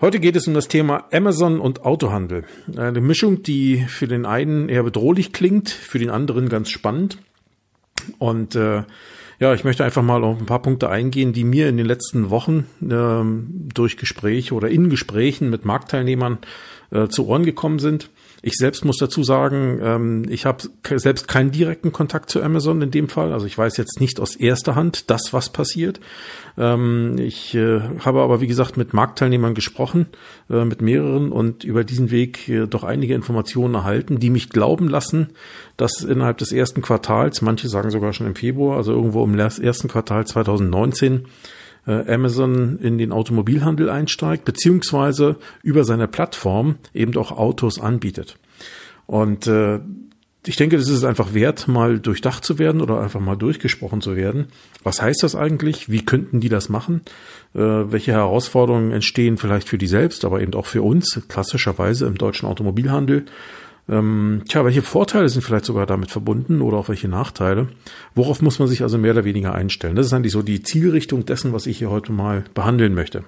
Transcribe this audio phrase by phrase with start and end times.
[0.00, 2.44] Heute geht es um das Thema Amazon und Autohandel.
[2.76, 7.18] Eine Mischung, die für den einen eher bedrohlich klingt, für den anderen ganz spannend.
[8.18, 8.84] Und äh,
[9.40, 12.30] ja, ich möchte einfach mal auf ein paar Punkte eingehen, die mir in den letzten
[12.30, 16.38] Wochen äh, durch Gespräche oder in Gesprächen mit Marktteilnehmern
[16.92, 18.08] äh, zu Ohren gekommen sind.
[18.40, 20.62] Ich selbst muss dazu sagen, ähm, ich habe
[20.94, 23.32] selbst keinen direkten Kontakt zu Amazon in dem Fall.
[23.32, 25.98] Also ich weiß jetzt nicht aus erster Hand das, was passiert.
[26.56, 30.06] Ähm, ich äh, habe aber, wie gesagt, mit Marktteilnehmern gesprochen,
[30.50, 34.88] äh, mit mehreren und über diesen Weg äh, doch einige Informationen erhalten, die mich glauben
[34.88, 35.30] lassen,
[35.76, 39.88] dass innerhalb des ersten Quartals, manche sagen sogar schon im Februar, also irgendwo im ersten
[39.88, 41.22] Quartal 2019, äh,
[41.92, 48.38] Amazon in den Automobilhandel einsteigt, beziehungsweise über seine Plattform eben auch Autos anbietet.
[49.06, 49.80] Und äh,
[50.46, 54.16] ich denke, das ist einfach wert, mal durchdacht zu werden oder einfach mal durchgesprochen zu
[54.16, 54.46] werden.
[54.82, 55.90] Was heißt das eigentlich?
[55.90, 57.02] Wie könnten die das machen?
[57.54, 62.16] Äh, welche Herausforderungen entstehen vielleicht für die selbst, aber eben auch für uns, klassischerweise im
[62.16, 63.26] deutschen Automobilhandel?
[63.88, 67.68] Ähm, tja, welche Vorteile sind vielleicht sogar damit verbunden oder auch welche Nachteile?
[68.14, 69.96] Worauf muss man sich also mehr oder weniger einstellen?
[69.96, 73.24] Das ist eigentlich so die Zielrichtung dessen, was ich hier heute mal behandeln möchte.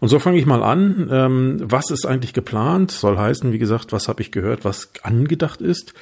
[0.00, 1.08] Und so fange ich mal an.
[1.10, 2.90] Ähm, was ist eigentlich geplant?
[2.90, 5.94] Soll heißen, wie gesagt, was habe ich gehört, was angedacht ist?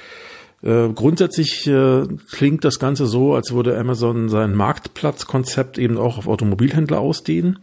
[0.62, 6.27] Äh, grundsätzlich äh, klingt das Ganze so, als würde Amazon sein Marktplatzkonzept eben auch auf
[6.27, 7.59] Automobilhändler ausdehnen.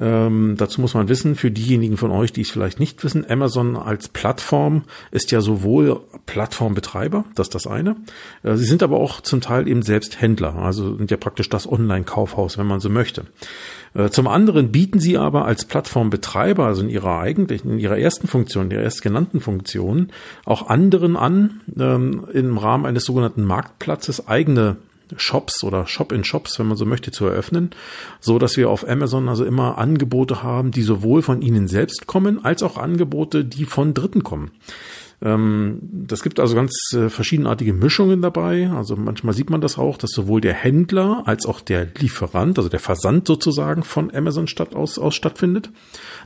[0.00, 3.76] Ähm, dazu muss man wissen, für diejenigen von euch, die es vielleicht nicht wissen, Amazon
[3.76, 7.96] als Plattform ist ja sowohl Plattformbetreiber, das ist das eine.
[8.42, 11.70] Äh, sie sind aber auch zum Teil eben selbst Händler, also sind ja praktisch das
[11.70, 13.24] Online-Kaufhaus, wenn man so möchte.
[13.92, 18.26] Äh, zum anderen bieten sie aber als Plattformbetreiber, also in ihrer eigentlichen, in ihrer ersten
[18.26, 20.08] Funktion, der erstgenannten Funktion,
[20.46, 24.76] auch anderen an, ähm, im Rahmen eines sogenannten Marktplatzes eigene
[25.16, 27.70] Shops oder Shop-in-Shops, wenn man so möchte, zu eröffnen,
[28.20, 32.44] so dass wir auf Amazon also immer Angebote haben, die sowohl von Ihnen selbst kommen,
[32.44, 34.50] als auch Angebote, die von Dritten kommen.
[35.22, 38.70] Ähm, das gibt also ganz äh, verschiedenartige Mischungen dabei.
[38.70, 42.68] Also manchmal sieht man das auch, dass sowohl der Händler als auch der Lieferant, also
[42.70, 45.70] der Versand sozusagen von Amazon statt aus, aus stattfindet.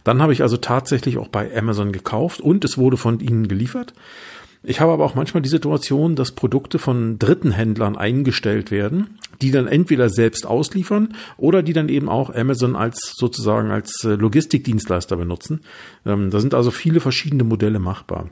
[0.05, 3.95] Dann habe ich also tatsächlich auch bei Amazon gekauft und es wurde von ihnen geliefert.
[4.67, 9.51] Ich habe aber auch manchmal die Situation, dass Produkte von dritten Händlern eingestellt werden, die
[9.51, 15.17] dann entweder selbst ausliefern oder die dann eben auch Amazon als sozusagen als äh, Logistikdienstleister
[15.17, 15.61] benutzen.
[16.07, 18.31] Ähm, da sind also viele verschiedene Modelle machbar.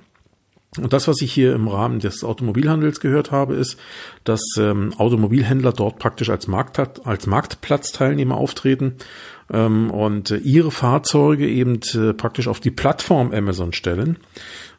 [0.79, 3.77] Und das, was ich hier im Rahmen des Automobilhandels gehört habe, ist,
[4.25, 8.95] dass ähm, Automobilhändler dort praktisch als, Markt, als Marktplatzteilnehmer auftreten
[9.53, 14.17] ähm, und äh, ihre Fahrzeuge eben äh, praktisch auf die Plattform Amazon stellen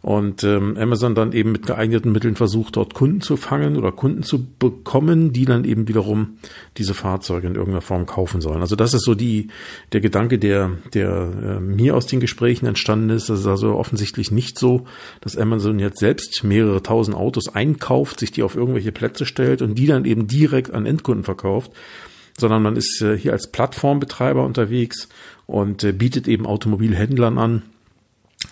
[0.03, 4.21] und ähm, Amazon dann eben mit geeigneten Mitteln versucht, dort Kunden zu fangen oder Kunden
[4.21, 6.39] zu bekommen, die dann eben wiederum
[6.77, 8.59] diese Fahrzeuge in irgendeiner Form kaufen sollen.
[8.59, 9.47] Also das ist so die
[9.93, 13.29] der Gedanke, der der äh, mir aus den Gesprächen entstanden ist.
[13.29, 14.83] Das ist also offensichtlich nicht so,
[15.21, 19.75] dass Amazon jetzt selbst mehrere tausend Autos einkauft, sich die auf irgendwelche Plätze stellt und
[19.75, 21.71] die dann eben direkt an Endkunden verkauft,
[22.37, 25.07] sondern man ist äh, hier als Plattformbetreiber unterwegs
[25.45, 27.61] und äh, bietet eben Automobilhändlern an,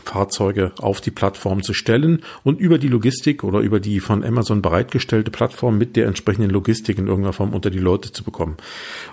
[0.05, 4.61] Fahrzeuge auf die Plattform zu stellen und über die Logistik oder über die von Amazon
[4.61, 8.57] bereitgestellte Plattform mit der entsprechenden Logistik in irgendeiner Form unter die Leute zu bekommen.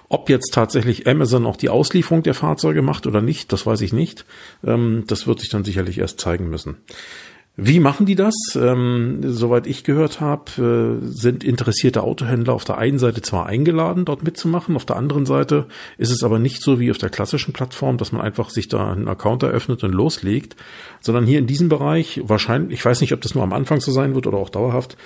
[0.08, 3.92] Ob jetzt tatsächlich Amazon auch die Auslieferung der Fahrzeuge macht oder nicht, das weiß ich
[3.92, 4.24] nicht.
[4.64, 6.76] Ähm, das wird sich dann sicherlich erst zeigen müssen.
[7.60, 8.36] Wie machen die das?
[8.54, 14.04] Ähm, soweit ich gehört habe, äh, sind interessierte Autohändler auf der einen Seite zwar eingeladen,
[14.04, 17.52] dort mitzumachen, auf der anderen Seite ist es aber nicht so wie auf der klassischen
[17.52, 20.54] Plattform, dass man einfach sich da einen Account eröffnet und loslegt,
[21.00, 23.90] sondern hier in diesem Bereich wahrscheinlich, ich weiß nicht, ob das nur am Anfang so
[23.90, 24.96] sein wird oder auch dauerhaft,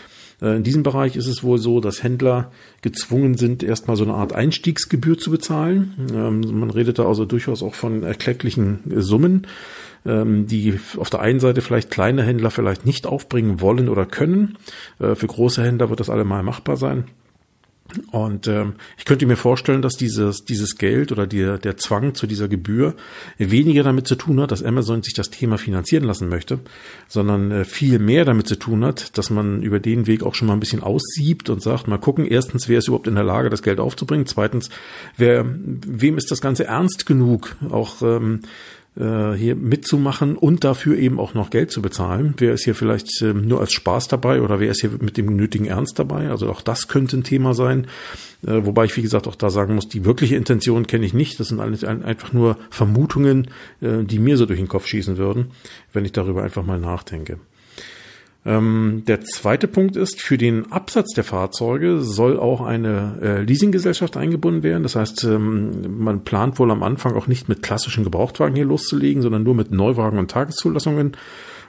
[0.43, 2.53] äh, in diesem Bereich ist es wohl so, dass Händler
[2.83, 5.95] gezwungen sind, erstmal so eine Art Einstiegsgebühr zu bezahlen.
[6.13, 9.47] Ähm, man redet da also durchaus auch von erklecklichen Summen
[10.07, 14.59] ähm, die auf der einen Seite vielleicht kleine Händler vielleicht nicht aufbringen wollen oder können.
[14.99, 17.05] Äh, für große Händler wird das allemal machbar sein.
[18.11, 22.27] Und ähm, ich könnte mir vorstellen, dass dieses, dieses Geld oder die, der Zwang zu
[22.27, 22.95] dieser Gebühr
[23.39, 26.61] weniger damit zu tun hat, dass Amazon sich das Thema finanzieren lassen möchte,
[27.09, 30.49] sondern äh, viel mehr damit zu tun hat, dass man über den Weg auch schon
[30.49, 33.51] mal ein bisschen aussiebt und sagt, mal gucken, erstens, wer ist überhaupt in der Lage,
[33.51, 34.71] das Geld aufzubringen, zweitens,
[35.17, 38.41] wer, wem ist das Ganze ernst genug, auch ähm,
[38.97, 42.35] äh, hier mitzumachen und dafür eben auch noch Geld zu bezahlen.
[42.37, 45.35] Wer ist hier vielleicht äh, nur als Spaß dabei oder wer ist hier mit dem
[45.37, 46.31] nötigen Ernst dabei?
[46.31, 47.87] Also auch das könnte ein Thema sein.
[48.47, 51.41] Äh, wobei ich, wie gesagt, auch da sagen muss, die wirkliche Intention kenne ich nicht.
[51.41, 53.49] Das sind alles einfach nur Vermutungen,
[53.81, 55.53] äh, die mir so durch den Kopf schießen würden,
[55.93, 57.39] wenn ich darüber einfach mal nachdenke.
[58.45, 64.17] Ähm, der zweite Punkt ist, für den Absatz der Fahrzeuge soll auch eine äh, Leasinggesellschaft
[64.17, 64.83] eingebunden werden.
[64.83, 69.23] Das heißt, ähm, man plant wohl am Anfang auch nicht mit klassischen Gebrauchtwagen hier loszulegen,
[69.23, 71.17] sondern nur mit Neuwagen und Tageszulassungen.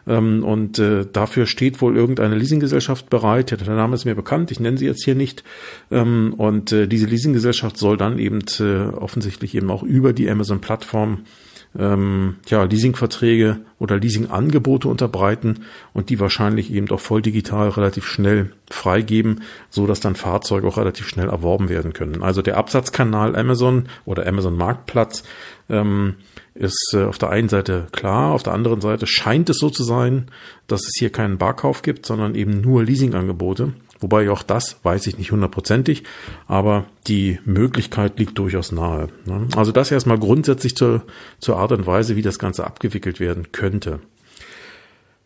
[0.07, 3.51] Ähm, und äh, dafür steht wohl irgendeine Leasinggesellschaft bereit.
[3.51, 5.43] Der Name ist mir bekannt, ich nenne sie jetzt hier nicht.
[5.91, 11.19] Ähm, und äh, diese Leasinggesellschaft soll dann eben äh, offensichtlich eben auch über die Amazon-Plattform
[11.77, 18.51] ähm, ja, Leasingverträge oder Leasingangebote unterbreiten und die wahrscheinlich eben auch voll digital relativ schnell
[18.69, 22.21] freigeben, so dass dann Fahrzeuge auch relativ schnell erworben werden können.
[22.21, 25.23] Also der Absatzkanal Amazon oder Amazon Marktplatz
[25.69, 26.15] ähm,
[26.55, 29.83] ist äh, auf der einen Seite klar, auf der anderen Seite scheint es so zu
[29.83, 30.27] sein,
[30.67, 33.73] dass es hier keinen Barkauf gibt, sondern eben nur Leasingangebote.
[34.03, 36.03] Wobei auch das weiß ich nicht hundertprozentig,
[36.45, 39.07] aber die Möglichkeit liegt durchaus nahe.
[39.25, 39.47] Ne?
[39.55, 41.03] Also das erstmal grundsätzlich zur,
[41.39, 44.01] zur Art und Weise, wie das Ganze abgewickelt werden könnte.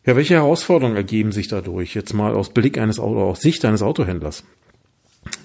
[0.06, 1.96] Ja, welche Herausforderungen ergeben sich dadurch?
[1.96, 4.44] Jetzt mal aus Blick eines Auto, aus Sicht eines Autohändlers.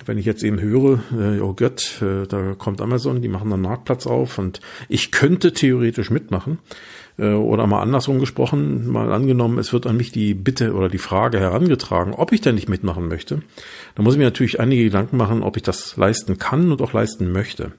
[0.04, 3.62] Wenn ich jetzt eben höre, äh, oh Gott, äh, da kommt Amazon, die machen einen
[3.62, 6.58] Marktplatz auf und ich könnte theoretisch mitmachen,
[7.18, 11.38] oder mal andersrum gesprochen, mal angenommen, es wird an mich die Bitte oder die Frage
[11.38, 13.42] herangetragen, ob ich denn nicht mitmachen möchte,
[13.94, 16.92] dann muss ich mir natürlich einige Gedanken machen, ob ich das leisten kann und auch
[16.92, 17.72] leisten möchte.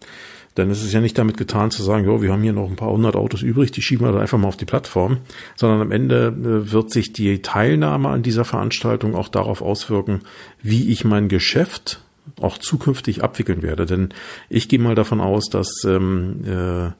[0.57, 2.75] Denn es ist ja nicht damit getan zu sagen, jo, wir haben hier noch ein
[2.75, 5.17] paar hundert Autos übrig, die schieben wir dann einfach mal auf die Plattform,
[5.55, 10.21] sondern am Ende äh, wird sich die Teilnahme an dieser Veranstaltung auch darauf auswirken,
[10.61, 12.01] wie ich mein Geschäft
[12.39, 13.85] auch zukünftig abwickeln werde.
[13.85, 14.09] Denn
[14.49, 16.91] ich gehe mal davon aus, dass ähm, äh,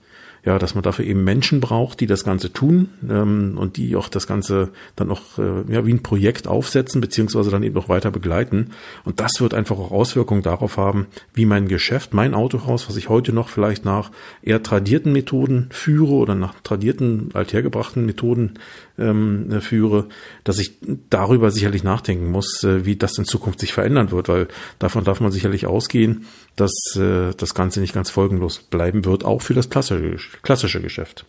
[0.46, 4.10] ja, dass man dafür eben Menschen braucht, die das Ganze tun ähm, und die auch
[4.10, 8.12] das Ganze dann auch äh, ja, wie ein Projekt aufsetzen, beziehungsweise dann eben auch weiter
[8.12, 8.72] begleiten.
[9.06, 13.08] Und das wird einfach auch Auswirkungen darauf haben, wie mein Geschäft, mein Autohaus, was ich
[13.08, 14.12] heute noch vielleicht nach
[14.42, 18.56] eher tradierten Methoden führe oder nach tradierten, althergebrachten Methoden
[18.98, 20.08] ähm, führe,
[20.44, 20.74] dass ich
[21.10, 24.48] darüber sicherlich nachdenken muss, äh, wie das in Zukunft sich verändern wird, weil
[24.78, 29.42] davon darf man sicherlich ausgehen, dass äh, das Ganze nicht ganz folgenlos bleiben wird, auch
[29.42, 31.26] für das klassische, klassische Geschäft.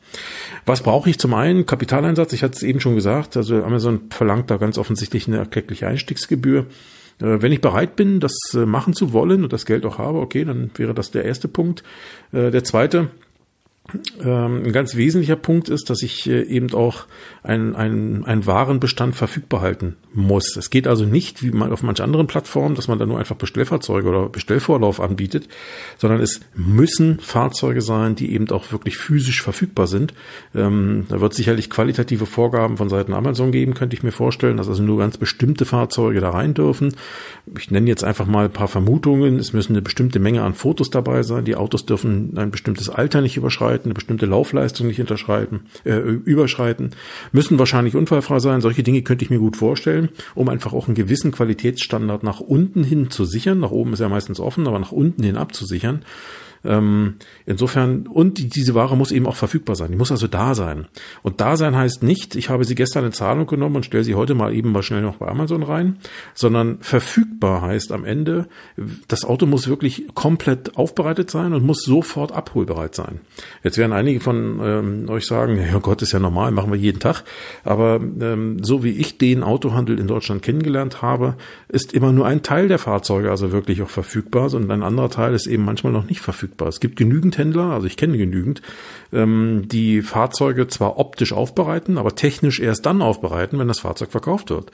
[0.67, 1.67] Was brauche ich zum einen?
[1.67, 5.87] Kapitaleinsatz, ich hatte es eben schon gesagt, also Amazon verlangt da ganz offensichtlich eine erkleckliche
[5.87, 6.67] Einstiegsgebühr.
[7.21, 10.19] Äh, wenn ich bereit bin, das äh, machen zu wollen und das Geld auch habe,
[10.19, 11.83] okay, dann wäre das der erste Punkt.
[12.33, 13.11] Äh, der zweite,
[14.21, 17.07] ähm, ein ganz wesentlicher Punkt ist, dass ich eben auch
[17.45, 20.57] einen, einen, einen Warenbestand verfügbar halten muss.
[20.57, 23.37] Es geht also nicht, wie man auf manch anderen Plattformen, dass man da nur einfach
[23.37, 25.49] Bestellfahrzeuge oder Bestellvorlauf anbietet,
[25.99, 30.15] sondern es müssen Fahrzeuge sein, die eben auch wirklich physisch verfügbar sind.
[30.55, 34.69] Ähm, da wird sicherlich qualitative Vorgaben von Seiten Amazon geben, könnte ich mir vorstellen, dass
[34.69, 36.97] also nur ganz bestimmte Fahrzeuge da rein dürfen.
[37.59, 39.39] Ich nenne jetzt einfach mal ein paar Vermutungen.
[39.39, 41.45] Es müssen eine bestimmte Menge an Fotos dabei sein.
[41.45, 46.93] Die Autos dürfen ein bestimmtes Alter nicht überschreiten, eine bestimmte Laufleistung nicht unterschreiten, äh, überschreiten
[47.35, 48.61] müssen wahrscheinlich unfallfrei sein.
[48.61, 52.85] Solche Dinge könnte ich mir gut vorstellen, um einfach auch einen gewissen Qualitätsstandard nach unten
[52.85, 53.59] hin zu sichern.
[53.59, 56.05] Nach oben ist ja meistens offen, aber nach unten hin abzusichern.
[56.65, 57.17] Ähm,
[57.47, 59.91] insofern, und die, diese Ware muss eben auch verfügbar sein.
[59.91, 60.87] Die muss also da sein.
[61.23, 64.15] Und da sein heißt nicht, ich habe sie gestern in Zahlung genommen und stelle sie
[64.15, 65.99] heute mal eben mal schnell noch bei Amazon rein,
[66.35, 68.47] sondern verfügbar heißt am Ende,
[69.09, 73.21] das Auto muss wirklich komplett aufbereitet sein und muss sofort abholbereit sein.
[73.63, 77.01] Jetzt werden einige von ähm, euch sagen, ja Gott, ist ja normal, machen wir jeden
[77.01, 77.25] Tag.
[77.63, 81.37] Aber ähm, so wie ich den Autohandel in Deutschland kennengelernt habe,
[81.69, 85.35] ist immer nur ein Teil der Fahrzeuge also wirklich auch verfügbar, sondern ein anderer Teil
[85.35, 86.69] ist eben manchmal noch nicht verfügbar verfügbar.
[86.69, 88.63] Es gibt genügend Händler, also ich kenne genügend,
[89.13, 94.51] ähm, die Fahrzeuge zwar optisch aufbereiten, aber technisch erst dann aufbereiten, wenn das Fahrzeug verkauft
[94.51, 94.71] wird.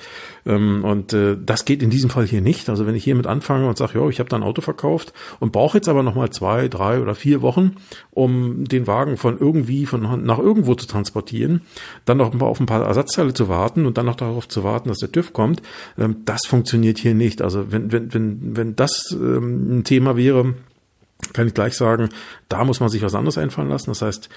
[0.46, 2.68] Ähm, und äh, das geht in diesem Fall hier nicht.
[2.68, 5.52] Also wenn ich hiermit anfange und sage, ja, ich habe da ein Auto verkauft und
[5.52, 7.76] brauche jetzt aber nochmal zwei, drei oder vier Wochen,
[8.10, 11.62] um den Wagen von irgendwie von nach irgendwo zu transportieren,
[12.04, 14.98] dann noch auf ein paar Ersatzteile zu warten und dann noch darauf zu warten, dass
[14.98, 15.62] der TÜV kommt,
[15.98, 17.42] ähm, das funktioniert hier nicht.
[17.42, 20.54] Also wenn, wenn, wenn, wenn das ähm, ein Thema wäre,
[21.32, 22.08] kann ich gleich sagen,
[22.48, 23.90] da muss man sich was anderes einfallen lassen.
[23.90, 24.28] Das heißt,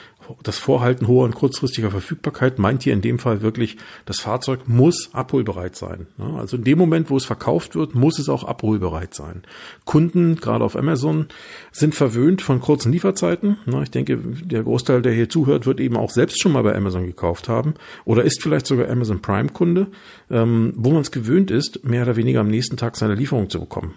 [0.44, 5.10] das Vorhalten hoher und kurzfristiger Verfügbarkeit meint hier in dem Fall wirklich, das Fahrzeug muss
[5.14, 6.08] abholbereit sein.
[6.38, 9.44] Also in dem Moment, wo es verkauft wird, muss es auch abholbereit sein.
[9.86, 11.28] Kunden, gerade auf Amazon,
[11.72, 13.58] sind verwöhnt von kurzen Lieferzeiten.
[13.82, 17.06] Ich denke, der Großteil, der hier zuhört, wird eben auch selbst schon mal bei Amazon
[17.06, 17.74] gekauft haben
[18.06, 19.88] oder ist vielleicht sogar Amazon Prime Kunde,
[20.30, 23.60] ähm, wo man es gewöhnt ist, mehr oder weniger am nächsten Tag seine Lieferung zu
[23.60, 23.96] bekommen.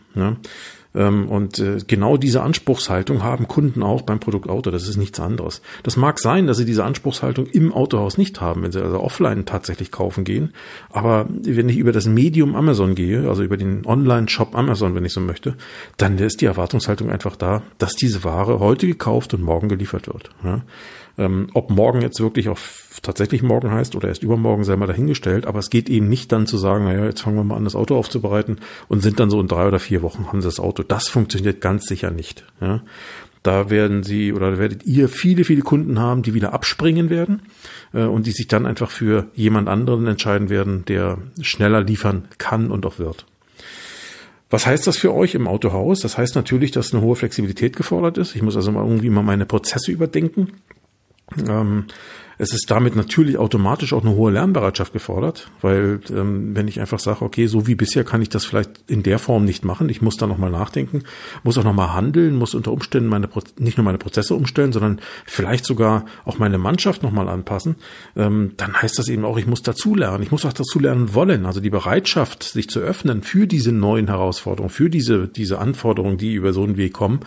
[0.97, 4.71] Ähm, und äh, genau diese Anspruchshaltung haben Kunden auch beim Produkt Auto.
[4.71, 5.61] Das ist nichts anderes.
[5.83, 9.45] Das mag sein, dass sie diese Anspruchshaltung im Autohaus nicht haben, wenn sie also offline
[9.45, 10.55] tatsächlich kaufen gehen.
[10.91, 15.13] Aber wenn ich über das Medium Amazon gehe, also über den Online-Shop Amazon, wenn ich
[15.13, 15.55] so möchte,
[15.99, 20.31] dann ist die Erwartungshaltung einfach da, dass diese Ware heute gekauft und morgen geliefert wird.
[21.19, 22.59] Ähm, ob morgen jetzt wirklich auch
[23.03, 25.47] tatsächlich morgen heißt oder erst übermorgen, sei mal dahingestellt.
[25.47, 27.75] Aber es geht eben nicht dann zu sagen, naja, jetzt fangen wir mal an, das
[27.75, 28.59] Auto aufzubereiten
[28.89, 30.83] und sind dann so in drei oder vier Wochen haben sie das Auto.
[30.83, 32.45] Das funktioniert ganz sicher nicht.
[32.61, 32.83] Ja.
[33.47, 37.43] Da werden Sie oder werdet ihr viele, viele Kunden haben, die wieder abspringen werden
[37.95, 42.73] äh, und die sich dann einfach für jemand anderen entscheiden werden, der schneller liefern kann
[42.73, 43.25] und auch wird.
[44.51, 46.01] Was heißt das für euch im Autohaus?
[46.01, 48.35] Das heißt natürlich, dass eine hohe Flexibilität gefordert ist.
[48.35, 50.55] Ich muss also mal irgendwie mal meine Prozesse überdenken.
[51.49, 51.87] Ähm,
[52.39, 56.99] es ist damit natürlich automatisch auch eine hohe Lernbereitschaft gefordert, weil ähm, wenn ich einfach
[56.99, 60.03] sage, okay, so wie bisher kann ich das vielleicht in der Form nicht machen, ich
[60.03, 61.05] muss da nochmal nachdenken,
[61.43, 63.29] muss auch nochmal handeln, muss unter Umständen meine
[63.59, 67.77] nicht nur meine Prozesse umstellen, sondern vielleicht sogar auch meine Mannschaft nochmal anpassen,
[68.17, 71.61] ähm, dann heißt das eben auch, ich muss dazulernen, ich muss auch dazulernen wollen, also
[71.61, 76.53] die Bereitschaft, sich zu öffnen für diese neuen Herausforderungen, für diese, diese Anforderungen, die über
[76.53, 77.21] so einen Weg kommen,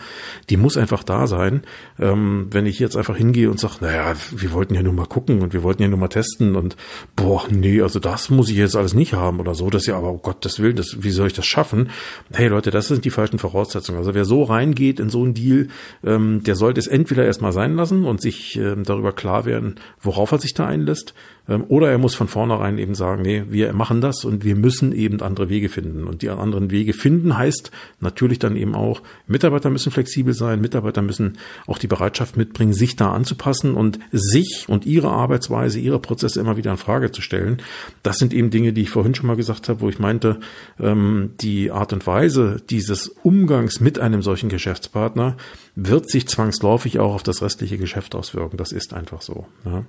[0.48, 1.62] die muss einfach da sein.
[1.98, 5.42] Ähm, wenn ich jetzt einfach hingehe und sage, naja, wir wollten ja nur mal gucken
[5.42, 6.76] und wir wollten ja nur mal testen und
[7.16, 9.70] boah, nee, also das muss ich jetzt alles nicht haben oder so.
[9.70, 11.90] Das ja aber, oh Gottes Willen, das, wie soll ich das schaffen?
[12.32, 13.98] Hey Leute, das sind die falschen Voraussetzungen.
[13.98, 15.68] Also wer so reingeht in so einen Deal,
[16.04, 20.32] ähm, der sollte es entweder erstmal sein lassen und sich ähm, darüber klar werden, worauf
[20.32, 21.14] er sich da einlässt,
[21.56, 25.20] oder er muss von vornherein eben sagen, nee, wir machen das und wir müssen eben
[25.20, 26.04] andere Wege finden.
[26.04, 31.02] Und die anderen Wege finden heißt natürlich dann eben auch, Mitarbeiter müssen flexibel sein, Mitarbeiter
[31.02, 36.38] müssen auch die Bereitschaft mitbringen, sich da anzupassen und sich und ihre Arbeitsweise, ihre Prozesse
[36.38, 37.60] immer wieder in Frage zu stellen.
[38.04, 40.38] Das sind eben Dinge, die ich vorhin schon mal gesagt habe, wo ich meinte,
[40.78, 45.36] ähm, die Art und Weise dieses Umgangs mit einem solchen Geschäftspartner
[45.74, 48.56] wird sich zwangsläufig auch auf das restliche Geschäft auswirken.
[48.56, 49.46] Das ist einfach so.
[49.64, 49.84] Ja.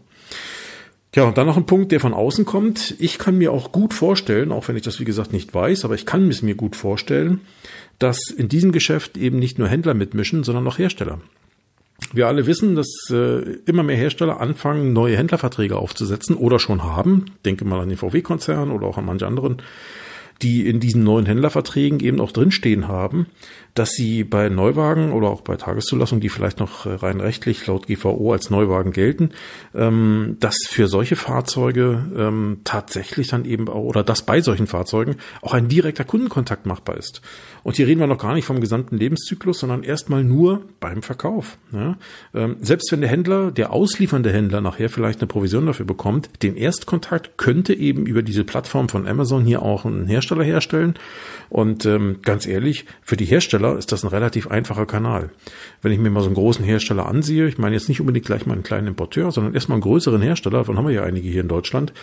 [1.13, 2.95] Ja, und dann noch ein Punkt, der von außen kommt.
[2.99, 5.95] Ich kann mir auch gut vorstellen, auch wenn ich das wie gesagt nicht weiß, aber
[5.95, 7.41] ich kann es mir gut vorstellen,
[7.99, 11.19] dass in diesem Geschäft eben nicht nur Händler mitmischen, sondern auch Hersteller.
[12.13, 17.25] Wir alle wissen, dass äh, immer mehr Hersteller anfangen, neue Händlerverträge aufzusetzen oder schon haben.
[17.45, 19.61] Denke mal an den VW-Konzern oder auch an manche anderen,
[20.41, 23.27] die in diesen neuen Händlerverträgen eben auch drinstehen haben,
[23.73, 27.87] dass sie bei Neuwagen oder auch bei Tageszulassungen, die vielleicht noch äh, rein rechtlich laut
[27.87, 29.31] GVO als Neuwagen gelten,
[29.73, 35.15] ähm, dass für solche Fahrzeuge ähm, tatsächlich dann eben auch, oder dass bei solchen Fahrzeugen
[35.41, 37.21] auch ein direkter Kundenkontakt machbar ist.
[37.63, 41.57] Und hier reden wir noch gar nicht vom gesamten Lebenszyklus, sondern erstmal nur beim Verkauf.
[41.71, 41.97] Ja?
[42.33, 46.55] Ähm, selbst wenn der Händler, der ausliefernde Händler nachher vielleicht eine Provision dafür bekommt, den
[46.55, 50.95] Erstkontakt könnte eben über diese Plattform von Amazon hier auch ein Hersteller herstellen.
[51.49, 51.87] Und
[52.21, 55.29] ganz ehrlich, für die Hersteller ist das ein relativ einfacher Kanal.
[55.81, 58.45] Wenn ich mir mal so einen großen Hersteller ansehe, ich meine jetzt nicht unbedingt gleich
[58.45, 61.41] mal einen kleinen Importeur, sondern erstmal einen größeren Hersteller, davon haben wir ja einige hier
[61.41, 61.93] in Deutschland,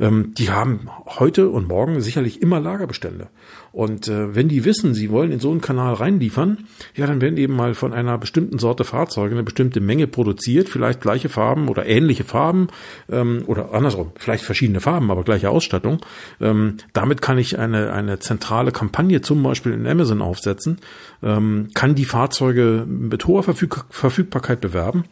[0.00, 3.28] ähm, die haben heute und morgen sicherlich immer Lagerbestände.
[3.72, 6.66] Und äh, wenn die wissen, sie wollen in so einen Kanal reinliefern,
[6.96, 11.00] ja, dann werden eben mal von einer bestimmten Sorte Fahrzeuge eine bestimmte Menge produziert, vielleicht
[11.00, 12.68] gleiche Farben oder ähnliche Farben
[13.10, 15.98] ähm, oder andersrum, vielleicht verschiedene Farben, aber gleiche Ausstattung.
[16.40, 20.78] Ähm, damit kann ich eine, eine zentrale Kampagne zum Beispiel in Amazon aufsetzen,
[21.22, 25.04] ähm, kann die Fahrzeuge mit hoher Verfüg Verfügbarkeit bewerben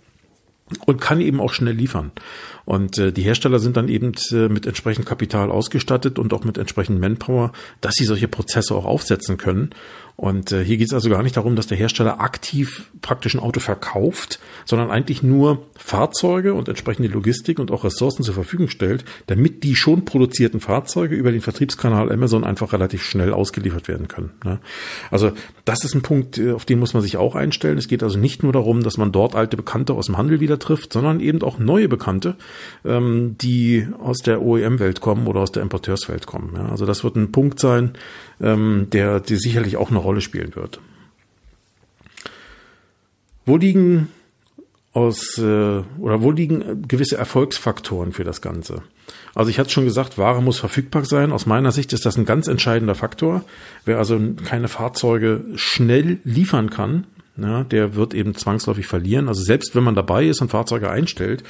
[0.84, 2.10] und kann eben auch schnell liefern.
[2.64, 6.58] Und äh, die Hersteller sind dann eben äh, mit entsprechend Kapital ausgestattet und auch mit
[6.58, 9.70] entsprechend Manpower, dass sie solche Prozesse auch aufsetzen können.
[10.16, 13.40] Und äh, hier geht es also gar nicht darum, dass der Hersteller aktiv praktisch ein
[13.40, 19.04] Auto verkauft, sondern eigentlich nur Fahrzeuge und entsprechende Logistik und auch Ressourcen zur Verfügung stellt,
[19.26, 24.30] damit die schon produzierten Fahrzeuge über den Vertriebskanal Amazon einfach relativ schnell ausgeliefert werden können.
[24.42, 24.58] Ne?
[25.10, 25.32] Also
[25.66, 27.76] das ist ein Punkt, äh, auf den muss man sich auch einstellen.
[27.76, 30.58] Es geht also nicht nur darum, dass man dort alte Bekannte aus dem Handel wieder
[30.58, 32.36] trifft, sondern eben auch neue Bekannte,
[32.86, 36.54] ähm, die aus der OEM-Welt kommen oder aus der Importeurswelt kommen.
[36.56, 36.70] Ja?
[36.70, 37.92] Also das wird ein Punkt sein,
[38.40, 40.80] ähm, der, der sicherlich auch eine Rolle spielen wird.
[43.44, 44.08] Wo liegen
[44.92, 45.42] aus äh,
[45.98, 48.82] oder wo liegen gewisse Erfolgsfaktoren für das Ganze?
[49.34, 51.30] Also ich hatte schon gesagt, Ware muss verfügbar sein.
[51.30, 53.44] Aus meiner Sicht ist das ein ganz entscheidender Faktor.
[53.84, 57.06] Wer also keine Fahrzeuge schnell liefern kann,
[57.38, 59.28] ja, der wird eben zwangsläufig verlieren.
[59.28, 61.42] Also selbst wenn man dabei ist und Fahrzeuge einstellt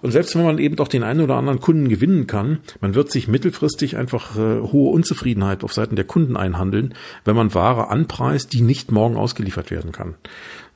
[0.00, 3.10] und selbst wenn man eben doch den einen oder anderen Kunden gewinnen kann, man wird
[3.10, 6.94] sich mittelfristig einfach äh, hohe Unzufriedenheit auf Seiten der Kunden einhandeln,
[7.24, 10.14] wenn man Ware anpreist, die nicht morgen ausgeliefert werden kann.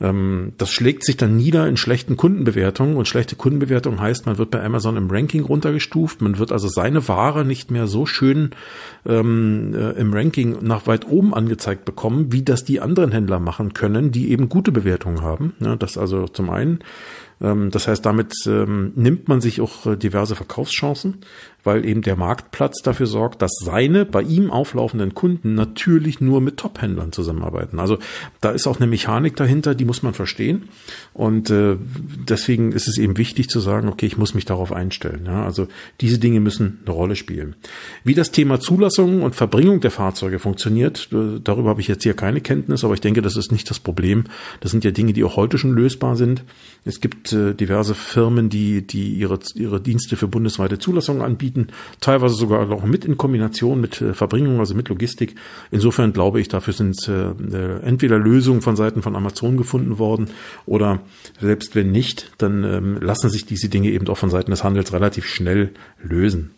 [0.00, 4.50] Ähm, das schlägt sich dann nieder in schlechten Kundenbewertungen und schlechte Kundenbewertung heißt, man wird
[4.50, 8.50] bei Amazon im Ranking runtergestuft, man wird also seine Ware nicht mehr so schön
[9.06, 13.72] ähm, äh, im Ranking nach weit oben angezeigt bekommen, wie das die anderen Händler machen
[13.72, 15.54] können, die eben gute Bewertungen haben.
[15.60, 16.80] Ja, das also zum einen.
[17.40, 21.18] Ähm, das heißt, damit ähm, nimmt man sich auch äh, diverse Verkaufschancen,
[21.66, 26.56] weil eben der Marktplatz dafür sorgt, dass seine bei ihm auflaufenden Kunden natürlich nur mit
[26.56, 27.80] Top-Händlern zusammenarbeiten.
[27.80, 27.98] Also
[28.40, 30.68] da ist auch eine Mechanik dahinter, die muss man verstehen.
[31.12, 31.76] Und äh,
[32.28, 35.24] deswegen ist es eben wichtig zu sagen, okay, ich muss mich darauf einstellen.
[35.26, 35.44] Ja?
[35.44, 35.66] Also
[36.00, 37.56] diese Dinge müssen eine Rolle spielen.
[38.04, 42.14] Wie das Thema Zulassung und Verbringung der Fahrzeuge funktioniert, äh, darüber habe ich jetzt hier
[42.14, 44.24] keine Kenntnis, aber ich denke, das ist nicht das Problem.
[44.60, 46.44] Das sind ja Dinge, die auch heute schon lösbar sind.
[46.84, 51.55] Es gibt äh, diverse Firmen, die, die ihre, ihre Dienste für bundesweite Zulassungen anbieten,
[52.00, 55.34] teilweise sogar auch mit in Kombination mit äh, Verbringung, also mit Logistik.
[55.70, 60.28] Insofern glaube ich, dafür sind äh, äh, entweder Lösungen von Seiten von Amazon gefunden worden
[60.66, 61.00] oder
[61.40, 64.92] selbst wenn nicht, dann ähm, lassen sich diese Dinge eben auch von Seiten des Handels
[64.92, 65.70] relativ schnell
[66.02, 66.55] lösen.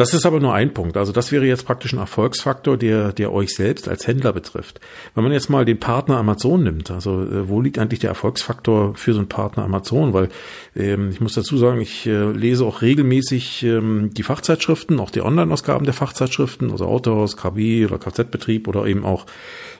[0.00, 0.96] Das ist aber nur ein Punkt.
[0.96, 4.80] Also das wäre jetzt praktisch ein Erfolgsfaktor, der, der euch selbst als Händler betrifft.
[5.14, 8.94] Wenn man jetzt mal den Partner Amazon nimmt, also äh, wo liegt eigentlich der Erfolgsfaktor
[8.94, 10.14] für so einen Partner Amazon?
[10.14, 10.30] Weil
[10.74, 15.20] ähm, ich muss dazu sagen, ich äh, lese auch regelmäßig ähm, die Fachzeitschriften, auch die
[15.20, 19.26] Online-Ausgaben der Fachzeitschriften, also Autohaus, KB oder Kfz-Betrieb oder eben auch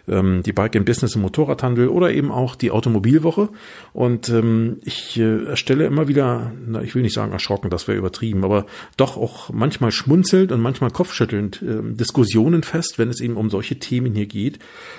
[0.07, 3.49] ähm, die Bike in Business im Motorradhandel oder eben auch die Automobilwoche.
[3.93, 7.97] Und ähm, ich äh, erstelle immer wieder, na, ich will nicht sagen erschrocken, das wäre
[7.97, 13.37] übertrieben, aber doch auch manchmal schmunzelnd und manchmal kopfschüttelnd äh, Diskussionen fest, wenn es eben
[13.37, 14.59] um solche Themen hier geht,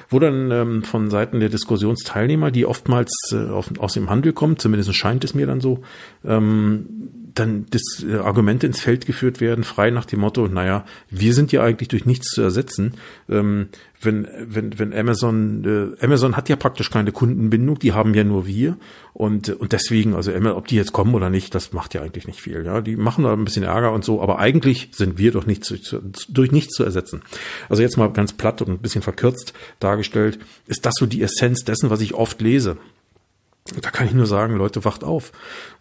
[0.10, 4.58] wo dann ähm, von Seiten der Diskussionsteilnehmer, die oftmals äh, auf, aus dem Handel kommen,
[4.58, 5.82] zumindest scheint es mir dann so,
[6.24, 6.86] ähm,
[7.33, 11.51] dann das äh, Argumente ins Feld geführt werden, frei nach dem Motto, naja, wir sind
[11.51, 12.93] ja eigentlich durch nichts zu ersetzen.
[13.29, 13.69] Ähm,
[14.01, 18.47] wenn, wenn, wenn Amazon, äh, Amazon hat ja praktisch keine Kundenbindung, die haben ja nur
[18.47, 18.77] wir.
[19.13, 22.41] Und, und deswegen, also ob die jetzt kommen oder nicht, das macht ja eigentlich nicht
[22.41, 22.65] viel.
[22.65, 25.63] Ja, die machen da ein bisschen Ärger und so, aber eigentlich sind wir doch nicht
[25.63, 25.77] zu,
[26.29, 27.21] durch nichts zu ersetzen.
[27.69, 31.63] Also jetzt mal ganz platt und ein bisschen verkürzt dargestellt, ist das so die Essenz
[31.63, 32.77] dessen, was ich oft lese.
[33.82, 35.32] Da kann ich nur sagen, Leute, wacht auf.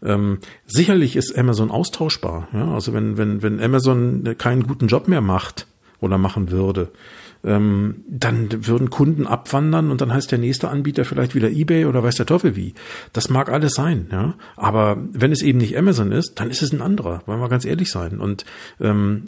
[0.03, 2.49] Ähm, sicherlich ist Amazon austauschbar.
[2.53, 2.73] Ja?
[2.73, 5.67] Also wenn, wenn, wenn Amazon keinen guten Job mehr macht
[6.01, 6.91] oder machen würde,
[7.43, 12.03] ähm, dann würden Kunden abwandern und dann heißt der nächste Anbieter vielleicht wieder eBay oder
[12.03, 12.75] weiß der Teufel wie.
[13.13, 14.35] Das mag alles sein, ja.
[14.57, 17.65] Aber wenn es eben nicht Amazon ist, dann ist es ein anderer, wollen wir ganz
[17.65, 18.21] ehrlich sein.
[18.21, 18.45] Und
[18.81, 19.25] ähm,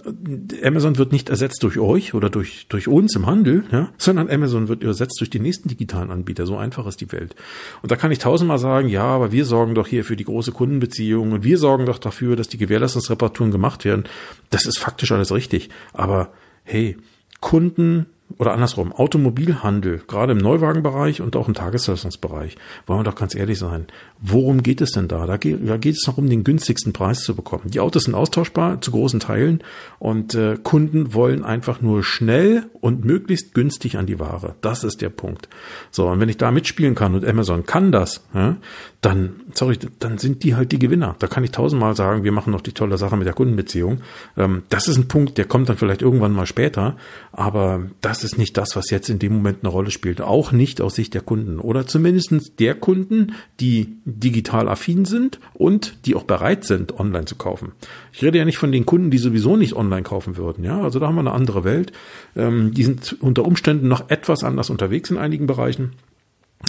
[0.63, 4.69] Amazon wird nicht ersetzt durch euch oder durch, durch uns im Handel, ja, sondern Amazon
[4.69, 6.45] wird ersetzt durch die nächsten digitalen Anbieter.
[6.45, 7.35] So einfach ist die Welt.
[7.81, 10.53] Und da kann ich tausendmal sagen, ja, aber wir sorgen doch hier für die große
[10.53, 14.05] Kundenbeziehung und wir sorgen doch dafür, dass die Gewährleistungsreparaturen gemacht werden.
[14.51, 15.71] Das ist faktisch alles richtig.
[15.95, 16.31] Aber
[16.65, 16.97] hey,
[17.41, 18.07] Kunden
[18.39, 23.59] oder andersrum, Automobilhandel, gerade im Neuwagenbereich und auch im Tagesleistungsbereich, wollen wir doch ganz ehrlich
[23.59, 23.87] sein.
[24.21, 25.27] Worum geht es denn da?
[25.27, 27.65] Da geht, es noch um den günstigsten Preis zu bekommen.
[27.67, 29.63] Die Autos sind austauschbar zu großen Teilen
[29.99, 34.55] und äh, Kunden wollen einfach nur schnell und möglichst günstig an die Ware.
[34.61, 35.49] Das ist der Punkt.
[35.91, 38.57] So, und wenn ich da mitspielen kann und Amazon kann das, ja,
[39.01, 41.17] dann, sorry, dann sind die halt die Gewinner.
[41.19, 44.01] Da kann ich tausendmal sagen, wir machen noch die tolle Sache mit der Kundenbeziehung.
[44.37, 46.97] Ähm, das ist ein Punkt, der kommt dann vielleicht irgendwann mal später,
[47.33, 50.21] aber das ist nicht das, was jetzt in dem Moment eine Rolle spielt.
[50.21, 56.07] Auch nicht aus Sicht der Kunden oder zumindestens der Kunden, die digital affin sind und
[56.07, 57.73] die auch bereit sind, online zu kaufen.
[58.13, 60.65] Ich rede ja nicht von den Kunden, die sowieso nicht online kaufen würden.
[60.65, 61.93] Ja, also da haben wir eine andere Welt.
[62.37, 65.93] Ähm, die sind unter Umständen noch etwas anders unterwegs in einigen Bereichen.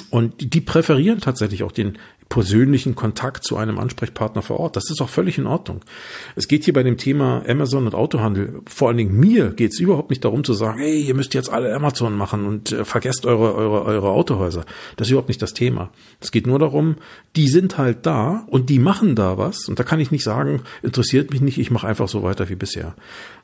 [0.10, 1.98] Und die präferieren tatsächlich auch den
[2.34, 4.76] persönlichen Kontakt zu einem Ansprechpartner vor Ort.
[4.76, 5.82] Das ist auch völlig in Ordnung.
[6.36, 9.80] Es geht hier bei dem Thema Amazon und Autohandel, vor allen Dingen mir geht es
[9.80, 13.28] überhaupt nicht darum zu sagen, hey, ihr müsst jetzt alle Amazon machen und äh, vergesst
[13.28, 14.66] eure, eure, eure Autohäuser.
[14.96, 15.92] Das ist überhaupt nicht das Thema.
[16.22, 16.96] Es geht nur darum,
[17.36, 19.68] die sind halt da und die machen da was.
[19.68, 22.56] Und da kann ich nicht sagen, interessiert mich nicht, ich mache einfach so weiter wie
[22.56, 22.96] bisher.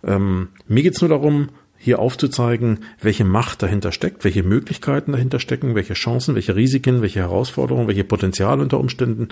[0.03, 1.49] Ähm, mir geht's nur darum,
[1.81, 7.21] hier aufzuzeigen, welche Macht dahinter steckt, welche Möglichkeiten dahinter stecken, welche Chancen, welche Risiken, welche
[7.21, 9.29] Herausforderungen, welche Potenziale unter Umständen,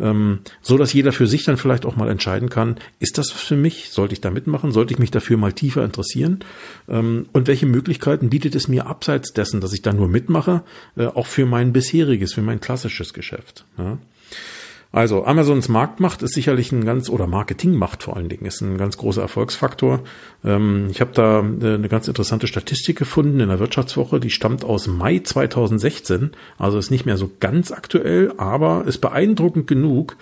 [0.00, 3.56] ähm, so dass jeder für sich dann vielleicht auch mal entscheiden kann, ist das für
[3.56, 6.40] mich, sollte ich da mitmachen, sollte ich mich dafür mal tiefer interessieren
[6.88, 10.62] ähm, und welche Möglichkeiten bietet es mir abseits dessen, dass ich da nur mitmache,
[10.96, 13.66] äh, auch für mein bisheriges, für mein klassisches Geschäft.
[13.76, 13.98] Ja?
[14.92, 18.96] Also Amazons Marktmacht ist sicherlich ein ganz, oder Marketingmacht vor allen Dingen, ist ein ganz
[18.96, 20.00] großer Erfolgsfaktor.
[20.44, 24.64] Ähm, ich habe da äh, eine ganz interessante Statistik gefunden in der Wirtschaftswoche, die stammt
[24.64, 30.16] aus Mai 2016, also ist nicht mehr so ganz aktuell, aber ist beeindruckend genug,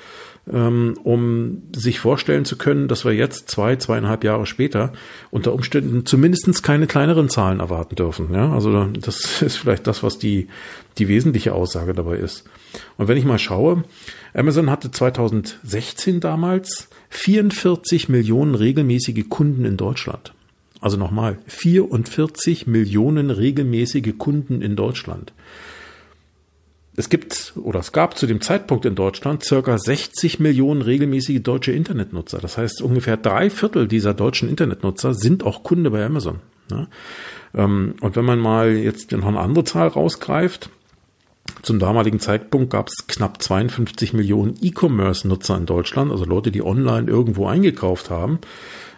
[0.51, 4.93] um sich vorstellen zu können, dass wir jetzt zwei, zweieinhalb Jahre später
[5.31, 8.33] unter Umständen zumindestens keine kleineren Zahlen erwarten dürfen.
[8.33, 10.49] Ja, also das ist vielleicht das, was die,
[10.99, 12.45] die wesentliche Aussage dabei ist.
[12.97, 13.85] Und wenn ich mal schaue,
[14.35, 20.33] Amazon hatte 2016 damals 44 Millionen regelmäßige Kunden in Deutschland.
[20.81, 25.33] Also nochmal, 44 Millionen regelmäßige Kunden in Deutschland.
[26.99, 31.71] Es gibt oder es gab zu dem Zeitpunkt in Deutschland circa 60 Millionen regelmäßige deutsche
[31.71, 32.39] Internetnutzer.
[32.39, 36.41] Das heißt, ungefähr drei Viertel dieser deutschen Internetnutzer sind auch Kunde bei Amazon.
[37.55, 40.71] Ähm, und wenn man mal jetzt noch eine andere Zahl rausgreift,
[41.63, 47.09] zum damaligen Zeitpunkt gab es knapp 52 Millionen E-Commerce-Nutzer in Deutschland, also Leute, die online
[47.09, 48.41] irgendwo eingekauft haben.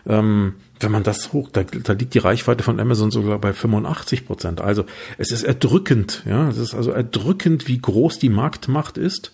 [0.07, 4.27] Ähm, wenn man das hoch, da, da liegt die Reichweite von Amazon sogar bei 85
[4.27, 4.61] Prozent.
[4.61, 4.85] Also
[5.19, 9.33] es ist erdrückend, ja, es ist also erdrückend, wie groß die Marktmacht ist.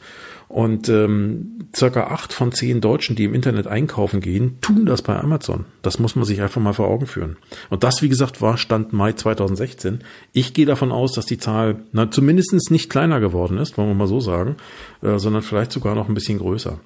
[0.49, 5.19] Und ähm, circa acht von zehn Deutschen, die im Internet einkaufen gehen, tun das bei
[5.19, 5.65] Amazon.
[5.83, 7.37] Das muss man sich einfach mal vor Augen führen.
[7.69, 10.05] Und das, wie gesagt, war Stand Mai 2016.
[10.33, 13.95] Ich gehe davon aus, dass die Zahl na, zumindest nicht kleiner geworden ist, wollen wir
[13.95, 14.57] mal so sagen,
[15.03, 16.79] äh, sondern vielleicht sogar noch ein bisschen größer.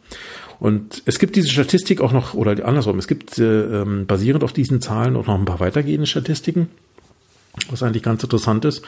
[0.60, 4.52] Und es gibt diese Statistik auch noch, oder andersrum, es gibt äh, ähm, basierend auf
[4.52, 6.68] diesen Zahlen auch noch ein paar weitergehende Statistiken,
[7.68, 8.84] was eigentlich ganz interessant ist.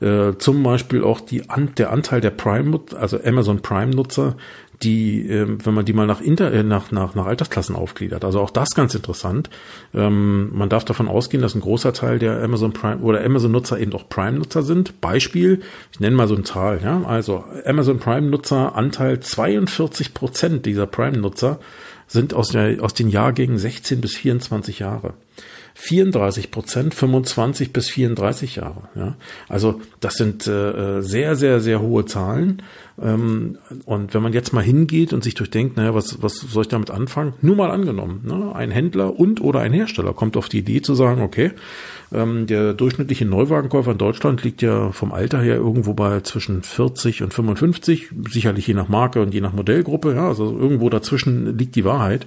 [0.00, 4.36] Äh, zum Beispiel auch die, an, der Anteil der Prime, also Amazon Prime-Nutzer,
[4.82, 8.24] die, äh, wenn man die mal nach, Inter, äh, nach, nach, nach Altersklassen aufgliedert.
[8.24, 9.50] Also auch das ganz interessant.
[9.94, 13.92] Ähm, man darf davon ausgehen, dass ein großer Teil der Amazon Prime oder Amazon-Nutzer eben
[13.92, 15.00] auch Prime-Nutzer sind.
[15.00, 15.60] Beispiel,
[15.92, 17.02] ich nenne mal so eine Zahl, ja.
[17.04, 21.60] Also Amazon Prime-Nutzer, Anteil 42 Prozent dieser Prime-Nutzer
[22.06, 25.14] sind aus, der, aus den Jahrgängen 16 bis 24 Jahre.
[25.74, 28.88] 34 Prozent 25 bis 34 Jahre.
[28.94, 29.16] Ja?
[29.48, 32.62] Also das sind äh, sehr, sehr, sehr hohe Zahlen.
[33.02, 36.68] Ähm, und wenn man jetzt mal hingeht und sich durchdenkt, naja, was, was soll ich
[36.68, 37.34] damit anfangen?
[37.40, 38.54] Nur mal angenommen, ne?
[38.54, 41.50] ein Händler und oder ein Hersteller kommt auf die Idee zu sagen, okay,
[42.12, 47.24] ähm, der durchschnittliche Neuwagenkäufer in Deutschland liegt ja vom Alter her irgendwo bei zwischen 40
[47.24, 51.74] und 55, sicherlich je nach Marke und je nach Modellgruppe, ja, also irgendwo dazwischen liegt
[51.74, 52.26] die Wahrheit.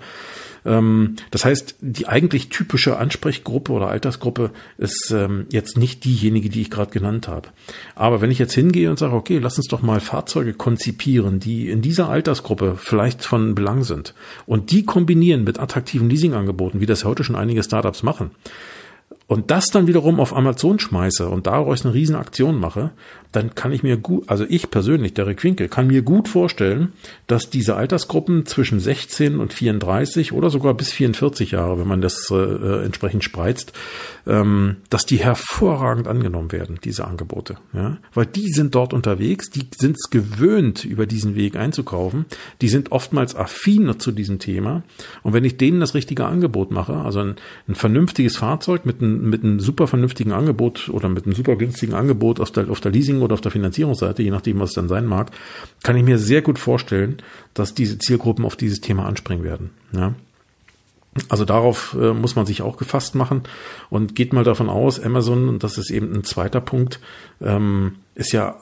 [0.68, 6.62] Ähm, das heißt, die eigentlich typische Ansprechgruppe oder Altersgruppe ist ähm, jetzt nicht diejenige, die
[6.62, 7.50] ich gerade genannt habe.
[7.96, 11.70] Aber wenn ich jetzt hingehe und sage, okay, lass uns doch mal Fahrzeuge konzipieren, die
[11.70, 14.14] in dieser Altersgruppe vielleicht von Belang sind
[14.46, 18.32] und die kombinieren mit attraktiven Leasingangeboten, wie das heute schon einige Startups machen,
[19.28, 22.92] und das dann wiederum auf Amazon schmeiße und daraus eine riesen Aktion mache,
[23.32, 26.94] dann kann ich mir gut, also ich persönlich, Derek Winkel, kann mir gut vorstellen,
[27.28, 32.30] dass diese Altersgruppen zwischen 16 und 34 oder sogar bis 44 Jahre, wenn man das
[32.32, 33.74] äh, äh, entsprechend spreizt,
[34.26, 37.58] ähm, dass die hervorragend angenommen werden, diese Angebote.
[37.74, 37.98] Ja?
[38.14, 42.26] Weil die sind dort unterwegs, die sind es gewöhnt, über diesen Weg einzukaufen,
[42.62, 44.84] die sind oftmals affiner zu diesem Thema.
[45.24, 47.36] Und wenn ich denen das richtige Angebot mache, also ein,
[47.68, 51.94] ein vernünftiges Fahrzeug mit einem, mit einem super vernünftigen Angebot oder mit einem super günstigen
[51.94, 54.88] Angebot auf der, auf der Leasing- oder auf der Finanzierungsseite, je nachdem, was es dann
[54.88, 55.32] sein mag,
[55.84, 57.18] kann ich mir sehr gut vorstellen,
[57.54, 59.72] dass diese Zielgruppen auf dieses Thema anspringen werden.
[59.94, 60.14] Ja.
[61.30, 63.42] Also darauf äh, muss man sich auch gefasst machen
[63.90, 67.00] und geht mal davon aus, Amazon, und das ist eben ein zweiter Punkt,
[67.42, 68.58] ähm, ist ja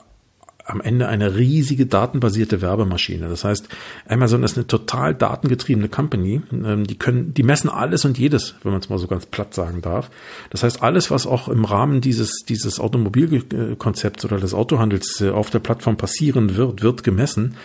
[0.66, 3.28] am Ende eine riesige datenbasierte Werbemaschine.
[3.28, 3.68] Das heißt,
[4.08, 6.42] Amazon ist eine total datengetriebene Company.
[6.52, 9.54] Ähm, die können, die messen alles und jedes, wenn man es mal so ganz platt
[9.54, 10.10] sagen darf.
[10.50, 15.50] Das heißt, alles, was auch im Rahmen dieses, dieses Automobilkonzepts oder des Autohandels äh, auf
[15.50, 17.56] der Plattform passieren wird, wird gemessen.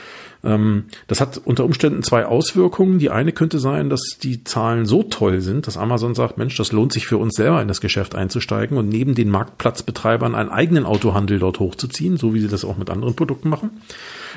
[0.43, 2.99] Ähm, das hat unter Umständen zwei Auswirkungen.
[2.99, 6.71] Die eine könnte sein, dass die Zahlen so toll sind, dass Amazon sagt, Mensch, das
[6.71, 10.85] lohnt sich für uns selber in das Geschäft einzusteigen und neben den Marktplatzbetreibern einen eigenen
[10.85, 13.71] Autohandel dort hochzuziehen, so wie sie das auch mit anderen Produkten machen.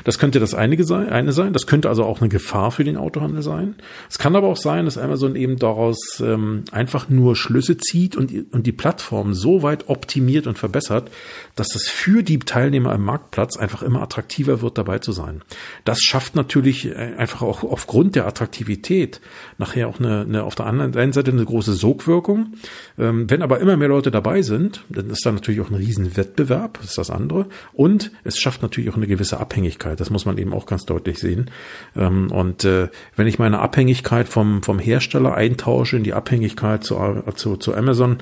[0.02, 1.52] Das könnte das einige sein, eine sein.
[1.52, 3.76] Das könnte also auch eine Gefahr für den Autohandel sein.
[4.10, 8.32] Es kann aber auch sein, dass Amazon eben daraus ähm, einfach nur Schlüsse zieht und,
[8.52, 11.10] und die Plattform so weit optimiert und verbessert,
[11.54, 15.42] dass es für die Teilnehmer im Marktplatz einfach immer attraktiver wird, dabei zu sein.
[15.84, 19.20] Das schafft natürlich äh, einfach auch aufgrund der Attraktivität
[19.58, 22.54] nachher auch eine, eine auf der anderen Seite eine große Sogwirkung.
[22.98, 26.16] Ähm, wenn aber immer mehr Leute dabei sind, dann ist da natürlich auch ein riesen
[26.16, 27.46] Wettbewerb, das ist das andere.
[27.72, 30.00] Und es schafft natürlich auch eine gewisse Abhängigkeit.
[30.00, 31.50] Das muss man eben auch ganz deutlich sehen.
[31.96, 36.96] Ähm, und äh, wenn ich meine Abhängigkeit vom, vom Hersteller eintausche in die Abhängigkeit zu,
[37.34, 38.18] zu, zu Amazon,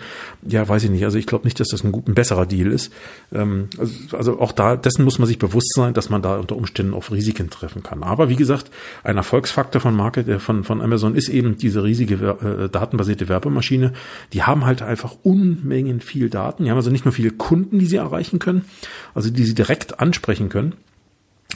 [0.47, 1.05] ja, weiß ich nicht.
[1.05, 2.93] Also ich glaube nicht, dass das ein, gut, ein besserer Deal ist.
[3.33, 6.57] Ähm, also, also auch da, dessen muss man sich bewusst sein, dass man da unter
[6.57, 8.03] Umständen auf Risiken treffen kann.
[8.03, 8.71] Aber wie gesagt,
[9.05, 13.93] ein Erfolgsfaktor von Market, äh, von, von Amazon ist eben diese riesige äh, datenbasierte Werbemaschine.
[14.33, 16.65] Die haben halt einfach Unmengen viel Daten.
[16.65, 18.65] Die haben also nicht nur viele Kunden, die sie erreichen können,
[19.15, 20.75] also die sie direkt ansprechen können,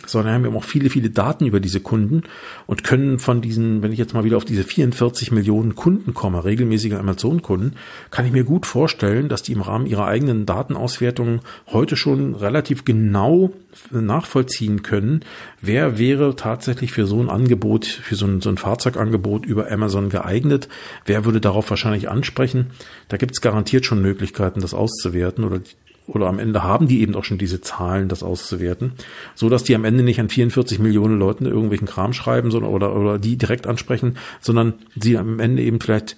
[0.07, 2.23] sondern haben eben auch viele, viele Daten über diese Kunden
[2.67, 6.45] und können von diesen, wenn ich jetzt mal wieder auf diese 44 Millionen Kunden komme,
[6.45, 7.75] regelmäßige Amazon-Kunden,
[8.11, 12.85] kann ich mir gut vorstellen, dass die im Rahmen ihrer eigenen Datenauswertung heute schon relativ
[12.85, 13.53] genau
[13.91, 15.21] nachvollziehen können,
[15.61, 20.09] wer wäre tatsächlich für so ein Angebot, für so ein, so ein Fahrzeugangebot über Amazon
[20.09, 20.69] geeignet,
[21.05, 22.69] wer würde darauf wahrscheinlich ansprechen.
[23.09, 25.61] Da gibt es garantiert schon Möglichkeiten, das auszuwerten oder
[26.07, 28.93] oder am Ende haben die eben auch schon diese Zahlen, das auszuwerten,
[29.35, 32.95] so dass die am Ende nicht an 44 Millionen Leuten irgendwelchen Kram schreiben, sondern oder
[32.95, 36.17] oder die direkt ansprechen, sondern sie am Ende eben vielleicht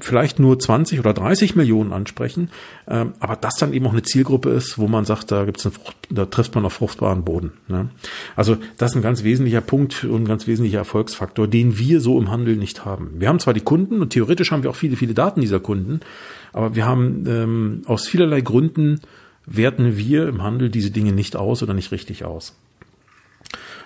[0.00, 2.50] vielleicht nur 20 oder 30 Millionen ansprechen,
[2.86, 5.74] ähm, aber das dann eben auch eine Zielgruppe ist, wo man sagt, da gibt's einen
[5.74, 7.52] Frucht, da trifft man auf fruchtbaren Boden.
[7.68, 7.88] Ne?
[8.36, 12.18] Also das ist ein ganz wesentlicher Punkt und ein ganz wesentlicher Erfolgsfaktor, den wir so
[12.18, 13.12] im Handel nicht haben.
[13.18, 16.00] Wir haben zwar die Kunden und theoretisch haben wir auch viele viele Daten dieser Kunden,
[16.52, 19.00] aber wir haben ähm, aus vielerlei Gründen
[19.46, 22.54] werten wir im Handel diese Dinge nicht aus oder nicht richtig aus.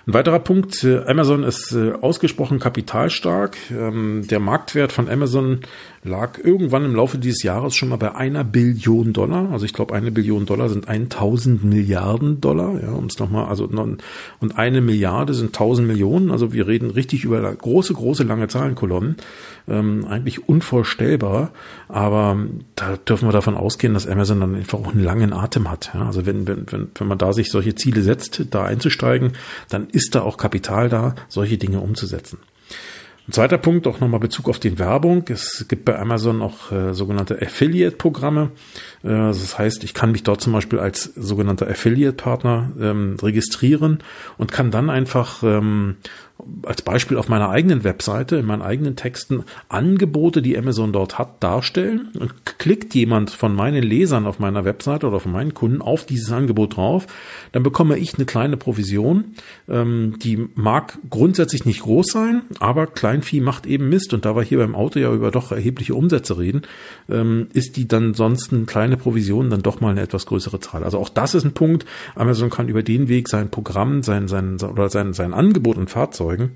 [0.07, 3.57] Ein weiterer Punkt, äh, Amazon ist äh, ausgesprochen kapitalstark.
[3.71, 5.59] Ähm, der Marktwert von Amazon
[6.07, 9.51] lag irgendwann im Laufe dieses Jahres schon mal bei einer Billion Dollar.
[9.51, 12.81] Also ich glaube, eine Billion Dollar sind 1000 Milliarden Dollar.
[12.81, 16.31] Ja, um es nochmal, also und eine Milliarde sind 1000 Millionen.
[16.31, 19.17] Also wir reden richtig über große, große, lange Zahlenkolonnen.
[19.67, 21.51] Ähm, eigentlich unvorstellbar.
[21.87, 22.37] Aber
[22.75, 25.91] da dürfen wir davon ausgehen, dass Amazon dann einfach auch einen langen Atem hat.
[25.93, 29.33] Ja, also wenn, wenn, wenn, wenn man da sich solche Ziele setzt, da einzusteigen,
[29.69, 32.39] dann ist da auch Kapital da, solche Dinge umzusetzen.
[33.27, 35.25] Ein zweiter Punkt, auch nochmal Bezug auf die Werbung.
[35.27, 38.51] Es gibt bei Amazon auch äh, sogenannte Affiliate-Programme.
[39.03, 43.99] Äh, das heißt, ich kann mich dort zum Beispiel als sogenannter Affiliate-Partner ähm, registrieren
[44.37, 45.97] und kann dann einfach ähm,
[46.63, 51.41] als Beispiel auf meiner eigenen Webseite, in meinen eigenen Texten Angebote, die Amazon dort hat,
[51.43, 52.09] darstellen.
[52.19, 56.31] Und klickt jemand von meinen Lesern auf meiner Webseite oder von meinen Kunden auf dieses
[56.31, 57.07] Angebot drauf,
[57.51, 59.35] dann bekomme ich eine kleine Provision.
[59.67, 64.13] Ähm, die mag grundsätzlich nicht groß sein, aber Kleinvieh macht eben Mist.
[64.13, 66.61] Und da wir hier beim Auto ja über doch erhebliche Umsätze reden,
[67.09, 70.83] ähm, ist die dann sonst eine kleine Provision dann doch mal eine etwas größere Zahl.
[70.83, 71.85] Also auch das ist ein Punkt.
[72.15, 76.07] Amazon kann über den Weg sein Programm, sein, sein, oder sein, sein Angebot und Fahrzeug
[76.07, 76.51] Fahrzeugen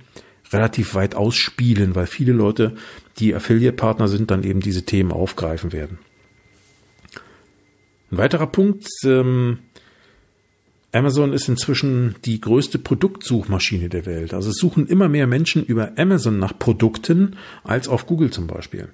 [0.52, 2.76] relativ weit ausspielen, weil viele Leute,
[3.20, 6.00] die Affiliate-Partner sind, dann eben diese Themen aufgreifen werden.
[8.12, 9.60] Ein weiterer Punkt, ähm,
[10.94, 14.34] Amazon ist inzwischen die größte Produktsuchmaschine der Welt.
[14.34, 18.90] Also es suchen immer mehr Menschen über Amazon nach Produkten als auf Google zum Beispiel.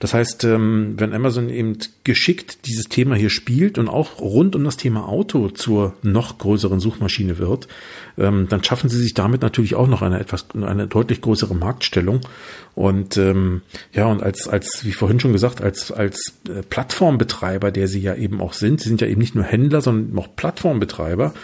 [0.00, 4.64] Das heißt, ähm, wenn Amazon eben geschickt dieses Thema hier spielt und auch rund um
[4.64, 7.68] das Thema Auto zur noch größeren Suchmaschine wird,
[8.20, 12.20] ähm, dann schaffen sie sich damit natürlich auch noch eine etwas, eine deutlich größere Marktstellung.
[12.74, 17.88] Und ähm, ja, und als, als, wie vorhin schon gesagt, als, als äh, Plattformbetreiber, der
[17.88, 21.34] sie ja eben auch sind, sie sind ja eben nicht nur Händler, sondern auch Plattformbetreiber,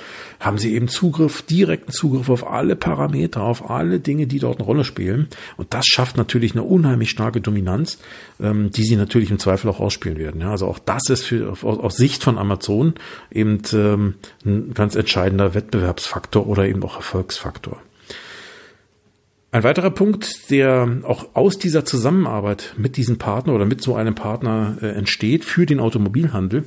[0.40, 4.66] haben sie eben Zugriff, direkten Zugriff auf alle Parameter, auf alle Dinge, die dort eine
[4.66, 5.28] Rolle spielen.
[5.56, 7.98] Und das schafft natürlich eine unheimlich starke Dominanz,
[8.40, 10.40] ähm, die sie natürlich im Zweifel auch ausspielen werden.
[10.40, 12.94] Ja, also auch das ist für, aus, aus Sicht von Amazon
[13.30, 17.80] eben ähm, ein ganz entscheidender Wettbewerbsfaktor oder eben auch Erfolgsfaktor.
[19.56, 24.14] Ein weiterer Punkt, der auch aus dieser Zusammenarbeit mit diesem Partner oder mit so einem
[24.14, 26.64] Partner äh, entsteht für den Automobilhandel,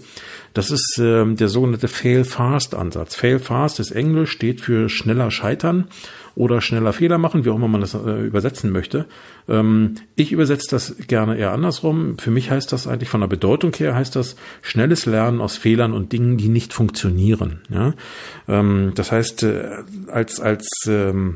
[0.56, 3.14] das ist äh, der sogenannte Fail-Fast-Ansatz.
[3.14, 5.88] Fail-Fast ist Englisch, steht für schneller scheitern
[6.34, 9.06] oder schneller Fehler machen, wie auch immer man das äh, übersetzen möchte.
[9.48, 12.18] Ähm, ich übersetze das gerne eher andersrum.
[12.18, 15.94] Für mich heißt das eigentlich von der Bedeutung her, heißt das schnelles Lernen aus Fehlern
[15.94, 17.62] und Dingen, die nicht funktionieren.
[17.70, 17.94] Ja?
[18.48, 21.36] Ähm, das heißt, äh, als, als ähm,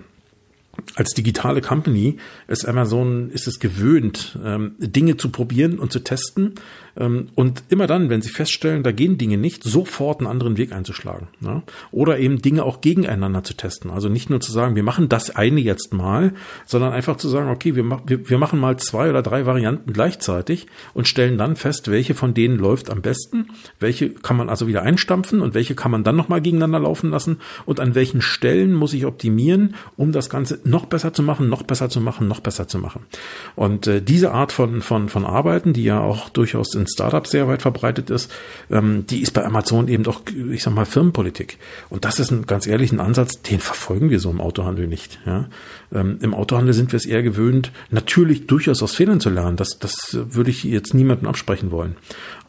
[0.95, 6.55] als digitale Company ist Amazon ist es gewöhnt, ähm, Dinge zu probieren und zu testen
[6.95, 11.27] und immer dann, wenn sie feststellen, da gehen Dinge nicht, sofort einen anderen Weg einzuschlagen.
[11.39, 11.63] Ne?
[11.91, 13.89] Oder eben Dinge auch gegeneinander zu testen.
[13.89, 16.33] Also nicht nur zu sagen, wir machen das eine jetzt mal,
[16.67, 20.67] sondern einfach zu sagen, okay, wir, wir, wir machen mal zwei oder drei Varianten gleichzeitig
[20.93, 23.47] und stellen dann fest, welche von denen läuft am besten,
[23.79, 27.39] welche kann man also wieder einstampfen und welche kann man dann nochmal gegeneinander laufen lassen
[27.65, 31.63] und an welchen Stellen muss ich optimieren, um das Ganze noch besser zu machen, noch
[31.63, 33.07] besser zu machen, noch besser zu machen.
[33.55, 37.31] Und äh, diese Art von, von, von Arbeiten, die ja auch durchaus in in Startups
[37.31, 38.31] sehr weit verbreitet ist,
[38.69, 41.57] ähm, die ist bei Amazon eben doch, ich sag mal, Firmenpolitik.
[41.89, 45.19] Und das ist ein ganz ehrlichen Ansatz, den verfolgen wir so im Autohandel nicht.
[45.25, 45.49] Ja?
[45.93, 49.57] Ähm, Im Autohandel sind wir es eher gewöhnt, natürlich durchaus aus Fehlern zu lernen.
[49.57, 51.95] Das, das würde ich jetzt niemandem absprechen wollen.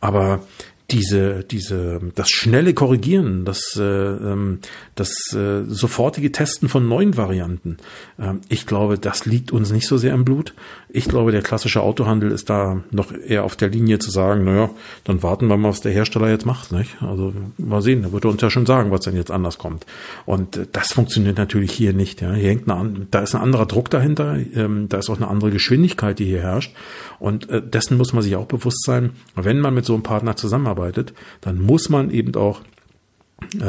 [0.00, 0.42] Aber
[0.90, 4.58] diese, diese, das schnelle Korrigieren, das, äh, ähm,
[4.94, 7.78] das äh, sofortige Testen von neuen Varianten.
[8.18, 10.54] Ähm, ich glaube, das liegt uns nicht so sehr im Blut.
[10.96, 14.70] Ich glaube, der klassische Autohandel ist da noch eher auf der Linie zu sagen, naja,
[15.02, 16.70] dann warten wir mal, was der Hersteller jetzt macht.
[16.70, 17.02] Nicht?
[17.02, 19.86] Also mal sehen, da wird er uns ja schon sagen, was denn jetzt anders kommt.
[20.24, 22.20] Und äh, das funktioniert natürlich hier nicht.
[22.20, 22.32] Ja.
[22.32, 25.50] Hier hängt eine, da ist ein anderer Druck dahinter, ähm, da ist auch eine andere
[25.50, 26.72] Geschwindigkeit, die hier herrscht.
[27.18, 30.36] Und äh, dessen muss man sich auch bewusst sein, wenn man mit so einem Partner
[30.36, 32.60] zusammenarbeitet, dann muss man eben auch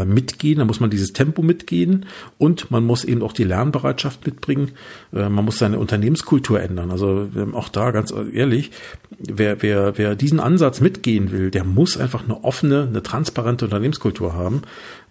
[0.06, 2.06] mitgehen, da muss man dieses Tempo mitgehen
[2.38, 4.72] und man muss eben auch die Lernbereitschaft mitbringen.
[5.14, 6.92] Äh, man muss seine Unternehmenskultur ändern.
[6.92, 8.72] Also auch da ganz ehrlich,
[9.20, 14.34] wer, wer, wer diesen Ansatz mitgehen will, der muss einfach eine offene, eine transparente Unternehmenskultur
[14.34, 14.62] haben,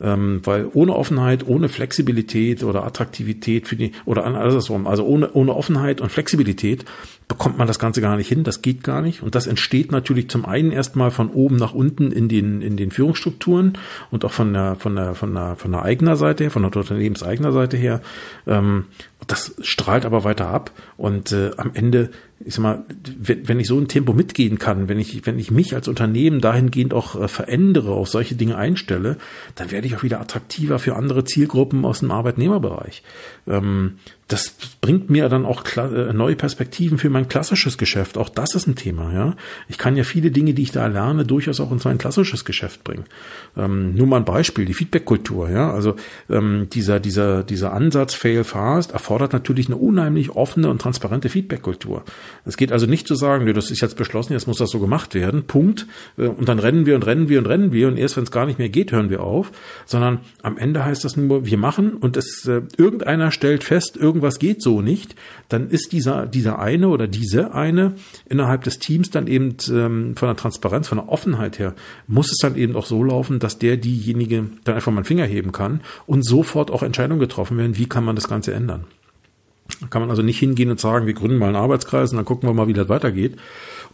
[0.04, 5.56] ähm, weil ohne Offenheit, ohne Flexibilität oder Attraktivität für die oder andersrum, also ohne, ohne
[5.56, 6.84] Offenheit und Flexibilität
[7.26, 9.22] bekommt man das Ganze gar nicht hin, das geht gar nicht.
[9.22, 12.90] Und das entsteht natürlich zum einen erstmal von oben nach unten in den, in den
[12.90, 13.78] Führungsstrukturen
[14.10, 16.76] und auch von der, von der, von der, von der eigener Seite her, von der
[16.76, 18.02] unternehmenseigener Seite her.
[18.46, 18.84] Ähm,
[19.26, 22.10] das strahlt aber weiter ab und äh, am Ende,
[22.44, 22.84] ich sag mal,
[23.18, 26.40] wenn, wenn ich so ein Tempo mitgehen kann, wenn ich, wenn ich mich als Unternehmen
[26.40, 29.16] dahingehend auch äh, verändere, auf solche Dinge einstelle,
[29.54, 33.02] dann werde ich auch wieder attraktiver für andere Zielgruppen aus dem Arbeitnehmerbereich.
[33.46, 38.16] Ähm, das bringt mir dann auch äh, neue Perspektiven für mein klassisches Geschäft.
[38.16, 39.36] Auch das ist ein Thema, ja.
[39.68, 42.84] Ich kann ja viele Dinge, die ich da lerne, durchaus auch in mein klassisches Geschäft
[42.84, 43.04] bringen.
[43.54, 45.70] Ähm, nur mal ein Beispiel, die Feedback-Kultur, ja.
[45.70, 45.96] Also
[46.30, 52.02] ähm, dieser, dieser, dieser Ansatz Fail Fast erfordert natürlich eine unheimlich offene und transparente Feedback-Kultur.
[52.46, 54.80] Es geht also nicht zu sagen, nee, das ist jetzt beschlossen, jetzt muss das so
[54.80, 55.86] gemacht werden, Punkt.
[56.16, 58.30] Äh, und dann rennen wir und rennen wir und rennen wir und erst wenn es
[58.30, 59.52] gar nicht mehr geht, hören wir auf.
[59.84, 64.38] Sondern am Ende heißt das nur, wir machen und es äh, irgendeiner stellt fest, irgendwas
[64.38, 65.16] geht so nicht,
[65.48, 67.94] dann ist dieser, dieser eine oder diese eine
[68.28, 71.74] innerhalb des Teams dann eben ähm, von der Transparenz, von der Offenheit her,
[72.06, 75.26] muss es dann eben auch so laufen, dass der diejenige dann einfach mal einen Finger
[75.26, 78.84] heben kann und sofort auch Entscheidungen getroffen werden, wie kann man das Ganze ändern.
[79.80, 82.24] Da kann man also nicht hingehen und sagen, wir gründen mal einen Arbeitskreis und dann
[82.24, 83.36] gucken wir mal, wie das weitergeht.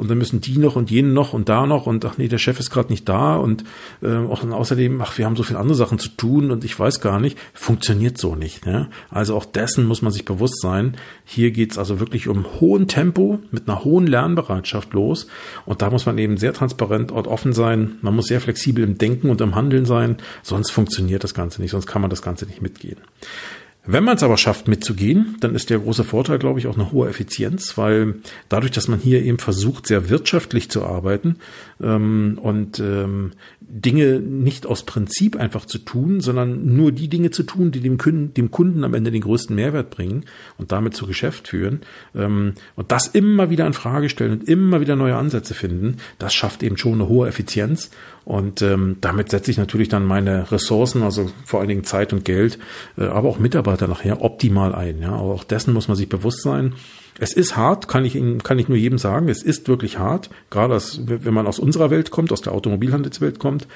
[0.01, 2.39] Und dann müssen die noch und jene noch und da noch und ach nee, der
[2.39, 3.65] Chef ist gerade nicht da und
[4.01, 6.81] äh, auch und außerdem, ach, wir haben so viele andere Sachen zu tun und ich
[6.81, 8.65] weiß gar nicht, funktioniert so nicht.
[8.65, 8.89] Ne?
[9.11, 10.97] Also auch dessen muss man sich bewusst sein.
[11.27, 15.27] Hier geht's also wirklich um hohen Tempo mit einer hohen Lernbereitschaft los.
[15.67, 17.99] Und da muss man eben sehr transparent und offen sein.
[18.01, 21.73] Man muss sehr flexibel im Denken und im Handeln sein, sonst funktioniert das Ganze nicht,
[21.73, 22.97] sonst kann man das Ganze nicht mitgehen.
[23.87, 26.93] Wenn man es aber schafft, mitzugehen, dann ist der große Vorteil, glaube ich, auch eine
[26.93, 28.17] hohe Effizienz, weil
[28.51, 31.37] dadurch, dass man hier eben versucht, sehr wirtschaftlich zu arbeiten
[31.83, 37.43] ähm, und ähm, Dinge nicht aus Prinzip einfach zu tun, sondern nur die Dinge zu
[37.43, 40.25] tun, die dem Kunden, dem Kunden am Ende den größten Mehrwert bringen
[40.59, 41.81] und damit zu Geschäft führen
[42.15, 46.35] ähm, und das immer wieder in Frage stellen und immer wieder neue Ansätze finden, das
[46.35, 47.91] schafft eben schon eine hohe Effizienz
[48.25, 52.25] und ähm, damit setze ich natürlich dann meine Ressourcen, also vor allen Dingen Zeit und
[52.25, 52.59] Geld,
[52.99, 55.01] äh, aber auch Mitarbeiter nachher optimal ein.
[55.01, 56.75] Ja, aber auch dessen muss man sich bewusst sein.
[57.19, 59.29] Es ist hart, kann ich Ihnen, kann ich nur jedem sagen.
[59.29, 63.39] Es ist wirklich hart, gerade als, wenn man aus unserer Welt kommt, aus der Automobilhandelswelt
[63.39, 63.67] kommt.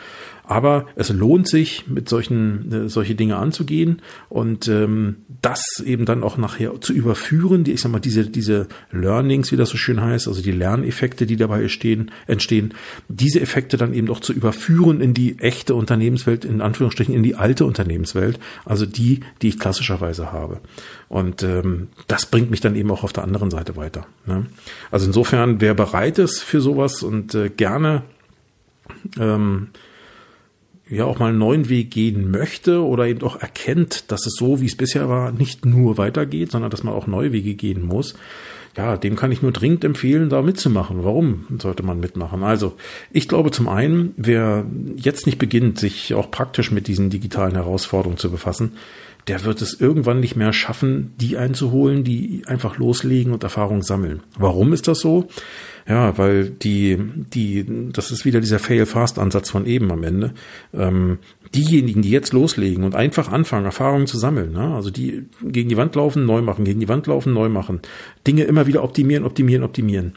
[0.47, 6.23] Aber es lohnt sich, mit solchen äh, solche Dinge anzugehen und ähm, das eben dann
[6.23, 7.65] auch nachher zu überführen.
[7.65, 11.27] Die, ich sag mal, diese diese Learnings, wie das so schön heißt, also die Lerneffekte,
[11.27, 12.75] die dabei entstehen, entstehen,
[13.09, 17.35] diese Effekte dann eben auch zu überführen in die echte Unternehmenswelt, in Anführungsstrichen in die
[17.35, 20.61] alte Unternehmenswelt, also die, die ich klassischerweise habe.
[21.09, 24.07] Und ähm, das bringt mich dann eben auch auf der anderen Seite weiter.
[24.27, 24.47] Ne?
[24.91, 28.03] Also insofern, wer bereit ist für sowas und äh, gerne
[29.19, 29.69] ähm,
[30.95, 34.61] ja auch mal einen neuen Weg gehen möchte oder eben auch erkennt, dass es so,
[34.61, 38.15] wie es bisher war, nicht nur weitergeht, sondern dass man auch neue Wege gehen muss,
[38.77, 41.05] ja, dem kann ich nur dringend empfehlen, da mitzumachen.
[41.05, 42.43] Warum sollte man mitmachen?
[42.43, 42.75] Also,
[43.13, 48.19] ich glaube zum einen, wer jetzt nicht beginnt, sich auch praktisch mit diesen digitalen Herausforderungen
[48.19, 48.73] zu befassen,
[49.29, 54.23] der wird es irgendwann nicht mehr schaffen, die einzuholen, die einfach loslegen und Erfahrung sammeln.
[54.37, 55.29] Warum ist das so?
[55.87, 56.99] Ja, weil die,
[57.35, 60.33] die, das ist wieder dieser Fail-Fast-Ansatz von eben am Ende.
[60.73, 61.19] Ähm,
[61.55, 64.75] diejenigen, die jetzt loslegen und einfach anfangen, Erfahrungen zu sammeln, ne?
[64.75, 67.81] also die gegen die Wand laufen, neu machen, gegen die Wand laufen, neu machen,
[68.27, 70.15] Dinge immer wieder optimieren, optimieren, optimieren,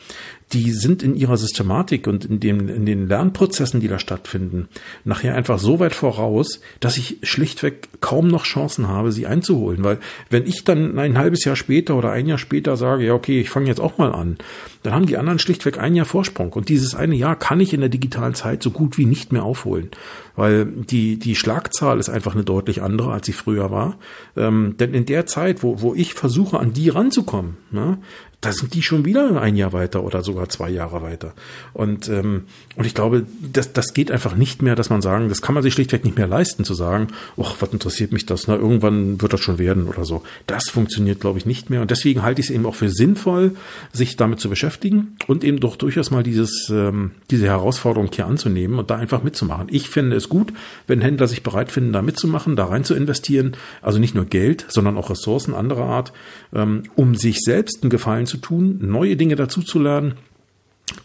[0.54, 4.70] die sind in ihrer Systematik und in, dem, in den Lernprozessen, die da stattfinden,
[5.04, 9.84] nachher einfach so weit voraus, dass ich schlichtweg kaum noch Chancen habe, sie einzuholen.
[9.84, 13.42] Weil wenn ich dann ein halbes Jahr später oder ein Jahr später sage, ja, okay,
[13.42, 14.38] ich fange jetzt auch mal an,
[14.84, 16.54] dann haben die anderen schlichtweg ein Jahr Vorsprung.
[16.54, 19.44] Und dieses eine Jahr kann ich in der digitalen Zeit so gut wie nicht mehr
[19.44, 19.92] aufholen.
[20.38, 23.97] Weil die, die Schlagzahl ist einfach eine deutlich andere, als sie früher war.
[24.38, 27.97] Ähm, denn in der Zeit, wo, wo ich versuche, an die ranzukommen, ne,
[28.41, 31.34] da sind die schon wieder ein Jahr weiter oder sogar zwei Jahre weiter.
[31.73, 32.43] Und, ähm,
[32.76, 35.63] und ich glaube, das, das geht einfach nicht mehr, dass man sagen, das kann man
[35.63, 37.08] sich schlichtweg nicht mehr leisten, zu sagen,
[37.42, 38.48] ach, was interessiert mich das?
[38.48, 40.21] Na, irgendwann wird das schon werden oder so.
[40.46, 41.81] Das funktioniert, glaube ich, nicht mehr.
[41.81, 43.56] Und deswegen halte ich es eben auch für sinnvoll,
[43.92, 48.77] sich damit zu beschäftigen und eben doch durchaus mal dieses, ähm, diese Herausforderung hier anzunehmen
[48.77, 49.67] und da einfach mitzumachen.
[49.71, 50.54] Ich finde es gut,
[50.88, 53.56] wenn Händler sich bereit finden, da mitzumachen, da rein zu investieren.
[53.82, 56.13] Also nicht nur Geld, sondern auch Ressourcen anderer Art,
[56.54, 60.15] ähm, um sich selbst einen Gefallen zu tun, neue Dinge dazu zu lernen,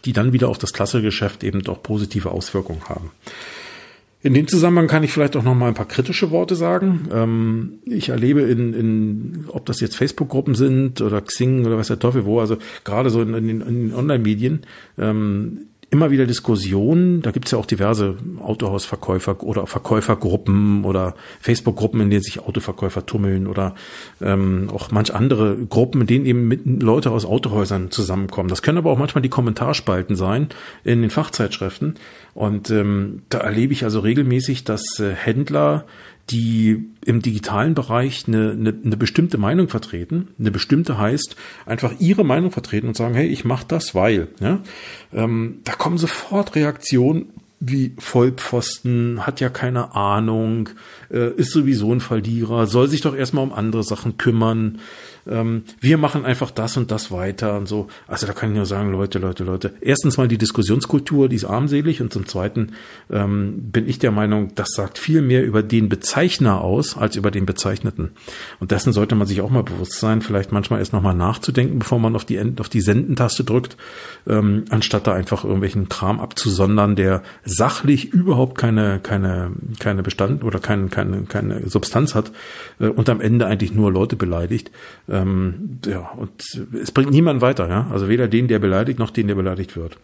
[0.05, 3.11] die dann wieder auf das Klassegeschäft eben doch positive Auswirkungen haben.
[4.23, 7.09] In dem Zusammenhang kann ich vielleicht auch noch mal ein paar kritische Worte sagen.
[7.11, 11.99] Ähm, ich erlebe in, in, ob das jetzt Facebook-Gruppen sind oder Xing oder was der
[11.99, 14.61] Teufel wo, also gerade so in, in, in den Online-Medien,
[14.97, 17.21] ähm, immer wieder Diskussionen.
[17.21, 23.05] Da gibt es ja auch diverse Autohausverkäufer oder Verkäufergruppen oder Facebook-Gruppen, in denen sich Autoverkäufer
[23.05, 23.75] tummeln oder
[24.19, 28.49] ähm, auch manch andere Gruppen, in denen eben mit Leute aus Autohäusern zusammenkommen.
[28.49, 30.49] Das können aber auch manchmal die Kommentarspalten sein
[30.83, 31.95] in den Fachzeitschriften.
[32.33, 35.85] Und ähm, da erlebe ich also regelmäßig, dass äh, Händler
[36.29, 40.29] die im digitalen Bereich eine, eine, eine bestimmte Meinung vertreten.
[40.39, 44.29] Eine bestimmte heißt einfach ihre Meinung vertreten und sagen, hey, ich mache das, weil.
[44.39, 44.59] Ja?
[45.11, 47.25] Ähm, da kommen sofort Reaktionen
[47.59, 50.69] wie Vollpfosten, hat ja keine Ahnung,
[51.09, 54.79] äh, ist sowieso ein Verlierer, soll sich doch erstmal um andere Sachen kümmern
[55.27, 57.87] ähm, wir machen einfach das und das weiter und so.
[58.07, 59.73] Also da kann ich nur sagen, Leute, Leute, Leute.
[59.81, 62.73] Erstens mal die Diskussionskultur, die ist armselig und zum Zweiten
[63.11, 67.31] ähm, bin ich der Meinung, das sagt viel mehr über den Bezeichner aus als über
[67.31, 68.11] den Bezeichneten.
[68.59, 71.99] Und dessen sollte man sich auch mal bewusst sein, vielleicht manchmal erst nochmal nachzudenken, bevor
[71.99, 73.77] man auf die, auf die Sendentaste drückt,
[74.27, 80.59] ähm, anstatt da einfach irgendwelchen Kram abzusondern, der sachlich überhaupt keine, keine, keine Bestand oder
[80.59, 82.31] keine, keine, keine Substanz hat
[82.79, 84.71] äh, und am Ende eigentlich nur Leute beleidigt.
[85.13, 86.31] Ähm, ja, und
[86.73, 87.87] es bringt niemanden weiter, ja.
[87.91, 89.97] Also weder den, der beleidigt, noch den, der beleidigt wird.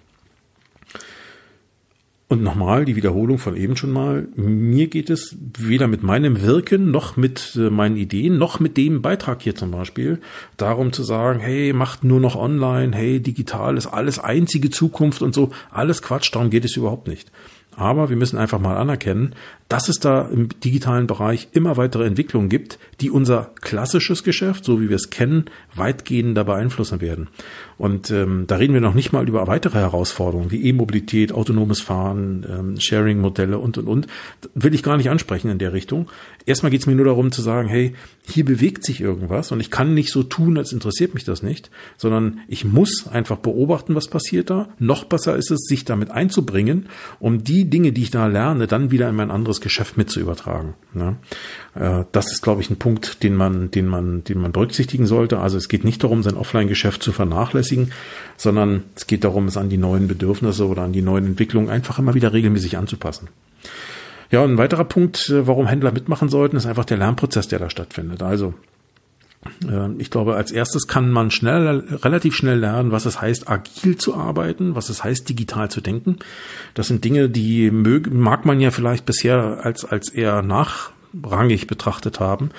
[2.27, 4.27] Und nochmal die Wiederholung von eben schon mal.
[4.35, 9.01] Mir geht es weder mit meinem Wirken noch mit äh, meinen Ideen noch mit dem
[9.01, 10.19] Beitrag hier zum Beispiel
[10.55, 15.33] darum zu sagen, hey, macht nur noch online, hey, digital ist alles einzige Zukunft und
[15.33, 15.49] so.
[15.71, 17.31] Alles Quatsch, darum geht es überhaupt nicht.
[17.75, 19.33] Aber wir müssen einfach mal anerkennen,
[19.69, 24.81] dass es da im digitalen Bereich immer weitere Entwicklungen gibt, die unser klassisches Geschäft, so
[24.81, 25.45] wie wir es kennen,
[25.75, 27.29] weitgehender beeinflussen werden.
[27.77, 32.45] Und ähm, da reden wir noch nicht mal über weitere Herausforderungen wie E-Mobilität, autonomes Fahren,
[32.49, 34.07] ähm, Sharing-Modelle und, und, und.
[34.55, 36.09] Will ich gar nicht ansprechen in der Richtung.
[36.45, 37.93] Erstmal geht es mir nur darum zu sagen, hey,
[38.27, 41.69] hier bewegt sich irgendwas und ich kann nicht so tun, als interessiert mich das nicht,
[41.95, 44.69] sondern ich muss einfach beobachten, was passiert da.
[44.79, 46.87] Noch besser ist es, sich damit einzubringen,
[47.19, 50.19] um die Dinge, die ich da lerne, dann wieder in mein anderes Geschäft mit zu
[50.19, 50.73] übertragen.
[50.93, 51.15] Ja.
[51.75, 55.39] Äh, das ist, glaube ich, ein Punkt, den man, den man, den man berücksichtigen sollte.
[55.39, 57.91] Also es geht nicht darum, sein Offline-Geschäft zu vernachlässigen,
[58.37, 61.99] sondern es geht darum, es an die neuen Bedürfnisse oder an die neuen Entwicklungen einfach
[61.99, 63.29] immer wieder regelmäßig anzupassen.
[64.31, 67.59] Ja, und ein weiterer Punkt, äh, warum Händler mitmachen sollten, ist einfach der Lernprozess, der
[67.59, 68.21] da stattfindet.
[68.21, 68.53] Also
[69.97, 74.15] ich glaube, als erstes kann man schnell, relativ schnell lernen, was es heißt, agil zu
[74.15, 76.17] arbeiten, was es heißt, digital zu denken.
[76.73, 82.49] Das sind Dinge, die mag man ja vielleicht bisher als, als eher nachrangig betrachtet haben.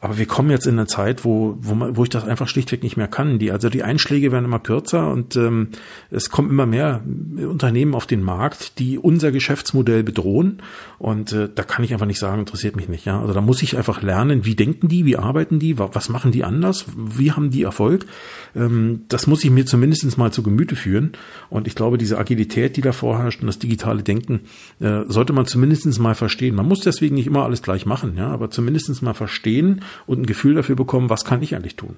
[0.00, 2.82] Aber wir kommen jetzt in eine Zeit, wo, wo, man, wo ich das einfach schlichtweg
[2.82, 3.38] nicht mehr kann.
[3.38, 5.68] Die, also die Einschläge werden immer kürzer und ähm,
[6.10, 7.02] es kommen immer mehr
[7.36, 10.62] Unternehmen auf den Markt, die unser Geschäftsmodell bedrohen.
[10.98, 13.04] Und äh, da kann ich einfach nicht sagen, interessiert mich nicht.
[13.06, 16.32] Ja, also da muss ich einfach lernen, wie denken die, wie arbeiten die, was machen
[16.32, 18.06] die anders, wie haben die Erfolg.
[18.54, 21.12] Ähm, das muss ich mir zumindest mal zu Gemüte führen.
[21.50, 24.40] Und ich glaube, diese Agilität, die da vorherrscht und das digitale Denken,
[24.80, 26.54] äh, sollte man zumindest mal verstehen.
[26.54, 30.26] Man muss deswegen nicht immer alles gleich machen, ja, aber zumindest mal verstehen und ein
[30.26, 31.96] Gefühl dafür bekommen, was kann ich eigentlich tun.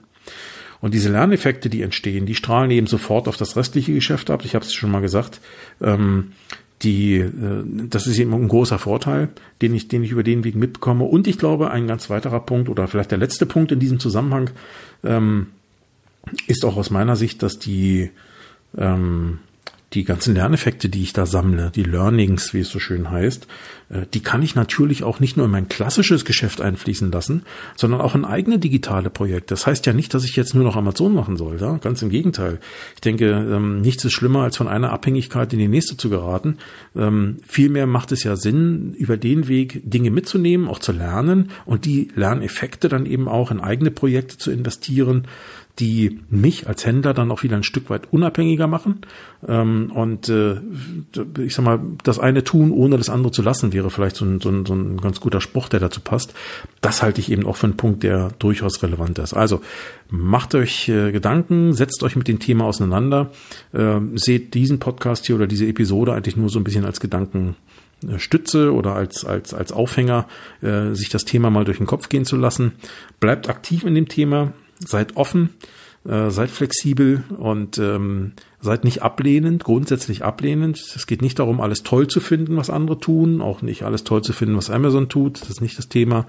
[0.80, 4.44] Und diese Lerneffekte, die entstehen, die strahlen eben sofort auf das restliche Geschäft ab.
[4.44, 5.40] Ich habe es schon mal gesagt.
[5.82, 6.32] Ähm,
[6.82, 9.28] die, äh, das ist eben ein großer Vorteil,
[9.60, 11.04] den ich, den ich über den Weg mitbekomme.
[11.04, 14.50] Und ich glaube, ein ganz weiterer Punkt oder vielleicht der letzte Punkt in diesem Zusammenhang
[15.04, 15.48] ähm,
[16.46, 18.10] ist auch aus meiner Sicht, dass die
[18.78, 19.38] ähm,
[19.92, 23.48] die ganzen Lerneffekte, die ich da sammle, die Learnings, wie es so schön heißt,
[23.88, 27.42] äh, die kann ich natürlich auch nicht nur in mein klassisches Geschäft einfließen lassen,
[27.76, 29.54] sondern auch in eigene digitale Projekte.
[29.54, 31.78] Das heißt ja nicht, dass ich jetzt nur noch Amazon machen soll, ja?
[31.78, 32.60] ganz im Gegenteil.
[32.94, 36.58] Ich denke, ähm, nichts ist schlimmer, als von einer Abhängigkeit in die nächste zu geraten.
[36.94, 41.84] Ähm, vielmehr macht es ja Sinn, über den Weg Dinge mitzunehmen, auch zu lernen und
[41.84, 45.26] die Lerneffekte dann eben auch in eigene Projekte zu investieren
[45.80, 49.00] die mich als Händler dann auch wieder ein Stück weit unabhängiger machen.
[49.48, 50.60] Ähm, und äh,
[51.38, 54.40] ich sag mal, das eine tun, ohne das andere zu lassen, wäre vielleicht so ein,
[54.40, 56.34] so, ein, so ein ganz guter Spruch, der dazu passt.
[56.82, 59.32] Das halte ich eben auch für einen Punkt, der durchaus relevant ist.
[59.32, 59.62] Also
[60.10, 63.30] macht euch äh, Gedanken, setzt euch mit dem Thema auseinander,
[63.72, 67.56] äh, seht diesen Podcast hier oder diese Episode eigentlich nur so ein bisschen als Gedanken
[68.16, 70.26] Stütze oder als, als, als Aufhänger,
[70.62, 72.72] äh, sich das Thema mal durch den Kopf gehen zu lassen.
[73.20, 74.54] Bleibt aktiv in dem Thema,
[74.84, 75.50] seid offen,
[76.08, 80.78] äh, seid flexibel und ähm, seid nicht ablehnend, grundsätzlich ablehnend.
[80.78, 84.22] Es geht nicht darum, alles toll zu finden, was andere tun, auch nicht alles toll
[84.22, 85.40] zu finden, was Amazon tut.
[85.40, 86.26] Das ist nicht das Thema.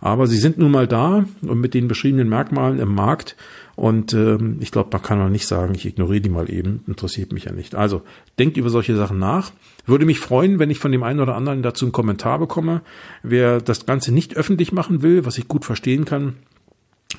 [0.00, 3.36] Aber sie sind nun mal da und mit den beschriebenen Merkmalen im Markt.
[3.74, 7.32] Und ähm, ich glaube, man kann auch nicht sagen, ich ignoriere die mal eben, interessiert
[7.32, 7.76] mich ja nicht.
[7.76, 8.02] Also
[8.38, 9.52] denkt über solche Sachen nach.
[9.86, 12.82] Würde mich freuen, wenn ich von dem einen oder anderen dazu einen Kommentar bekomme.
[13.22, 16.34] Wer das Ganze nicht öffentlich machen will, was ich gut verstehen kann,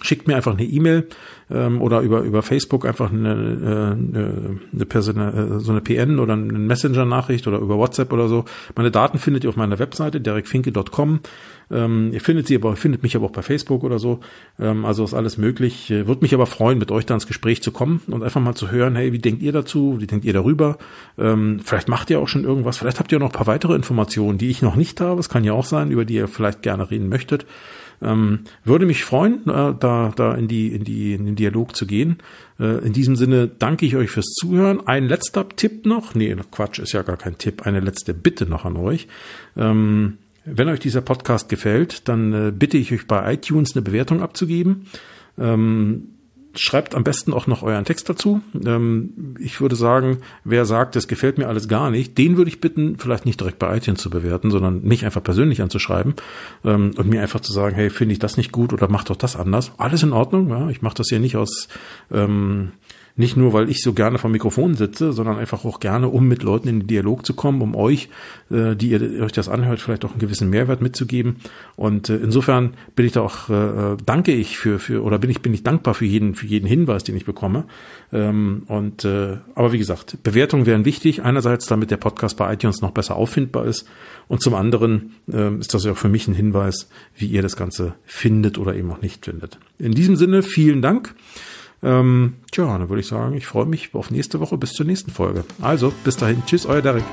[0.01, 1.07] schickt mir einfach eine E-Mail
[1.49, 6.33] ähm, oder über über Facebook einfach eine, eine, eine Person, äh, so eine PN oder
[6.33, 8.45] eine Messenger-Nachricht oder über WhatsApp oder so.
[8.75, 11.21] Meine Daten findet ihr auf meiner Webseite derekfinke.com.
[11.71, 14.19] Ähm, ihr findet sie aber findet mich aber auch bei Facebook oder so.
[14.59, 15.89] Ähm, also ist alles möglich.
[15.89, 18.55] Äh, Würde mich aber freuen, mit euch da ins Gespräch zu kommen und einfach mal
[18.55, 19.97] zu hören, hey, wie denkt ihr dazu?
[19.99, 20.77] Wie denkt ihr darüber?
[21.17, 22.77] Ähm, vielleicht macht ihr auch schon irgendwas.
[22.77, 25.19] Vielleicht habt ihr noch ein paar weitere Informationen, die ich noch nicht habe.
[25.19, 27.47] Es kann ja auch sein, über die ihr vielleicht gerne reden möchtet.
[28.01, 31.85] Ähm, würde mich freuen, äh, da, da in, die, in, die, in den Dialog zu
[31.85, 32.17] gehen.
[32.59, 34.85] Äh, in diesem Sinne danke ich euch fürs Zuhören.
[34.87, 36.15] Ein letzter Tipp noch.
[36.15, 37.65] Nee, Quatsch, ist ja gar kein Tipp.
[37.65, 39.07] Eine letzte Bitte noch an euch.
[39.57, 44.21] Ähm, wenn euch dieser Podcast gefällt, dann äh, bitte ich euch bei iTunes eine Bewertung
[44.21, 44.87] abzugeben.
[45.37, 46.09] Ähm,
[46.55, 48.41] schreibt am besten auch noch euren Text dazu.
[48.65, 52.61] Ähm, ich würde sagen, wer sagt, es gefällt mir alles gar nicht, den würde ich
[52.61, 56.15] bitten, vielleicht nicht direkt bei iTunes zu bewerten, sondern mich einfach persönlich anzuschreiben
[56.63, 59.15] ähm, und mir einfach zu sagen, hey, finde ich das nicht gut oder mach doch
[59.15, 59.71] das anders.
[59.77, 60.49] Alles in Ordnung.
[60.49, 60.69] Ja?
[60.69, 61.67] Ich mache das hier nicht aus
[62.11, 62.71] ähm,
[63.19, 66.41] nicht nur, weil ich so gerne vom Mikrofon sitze, sondern einfach auch gerne, um mit
[66.41, 68.07] Leuten in den Dialog zu kommen, um euch,
[68.49, 71.35] äh, die ihr euch das anhört, vielleicht auch einen gewissen Mehrwert mitzugeben.
[71.75, 75.41] Und äh, insofern bin ich da auch, äh, danke ich für, für, oder bin ich,
[75.41, 77.65] bin ich dankbar für jeden, für jeden Hinweis, den ich bekomme.
[78.13, 81.21] Ähm, und, äh, aber wie gesagt, Bewertungen wären wichtig.
[81.21, 83.85] Einerseits, damit der Podcast bei iTunes noch besser auffindbar ist.
[84.29, 87.57] Und zum anderen äh, ist das ja auch für mich ein Hinweis, wie ihr das
[87.57, 89.57] Ganze findet oder eben auch nicht findet.
[89.77, 91.15] In diesem Sinne, vielen Dank.
[91.81, 95.11] Ähm, tja, dann würde ich sagen, ich freue mich auf nächste Woche bis zur nächsten
[95.11, 95.43] Folge.
[95.61, 96.43] Also, bis dahin.
[96.45, 97.03] Tschüss, euer Derek.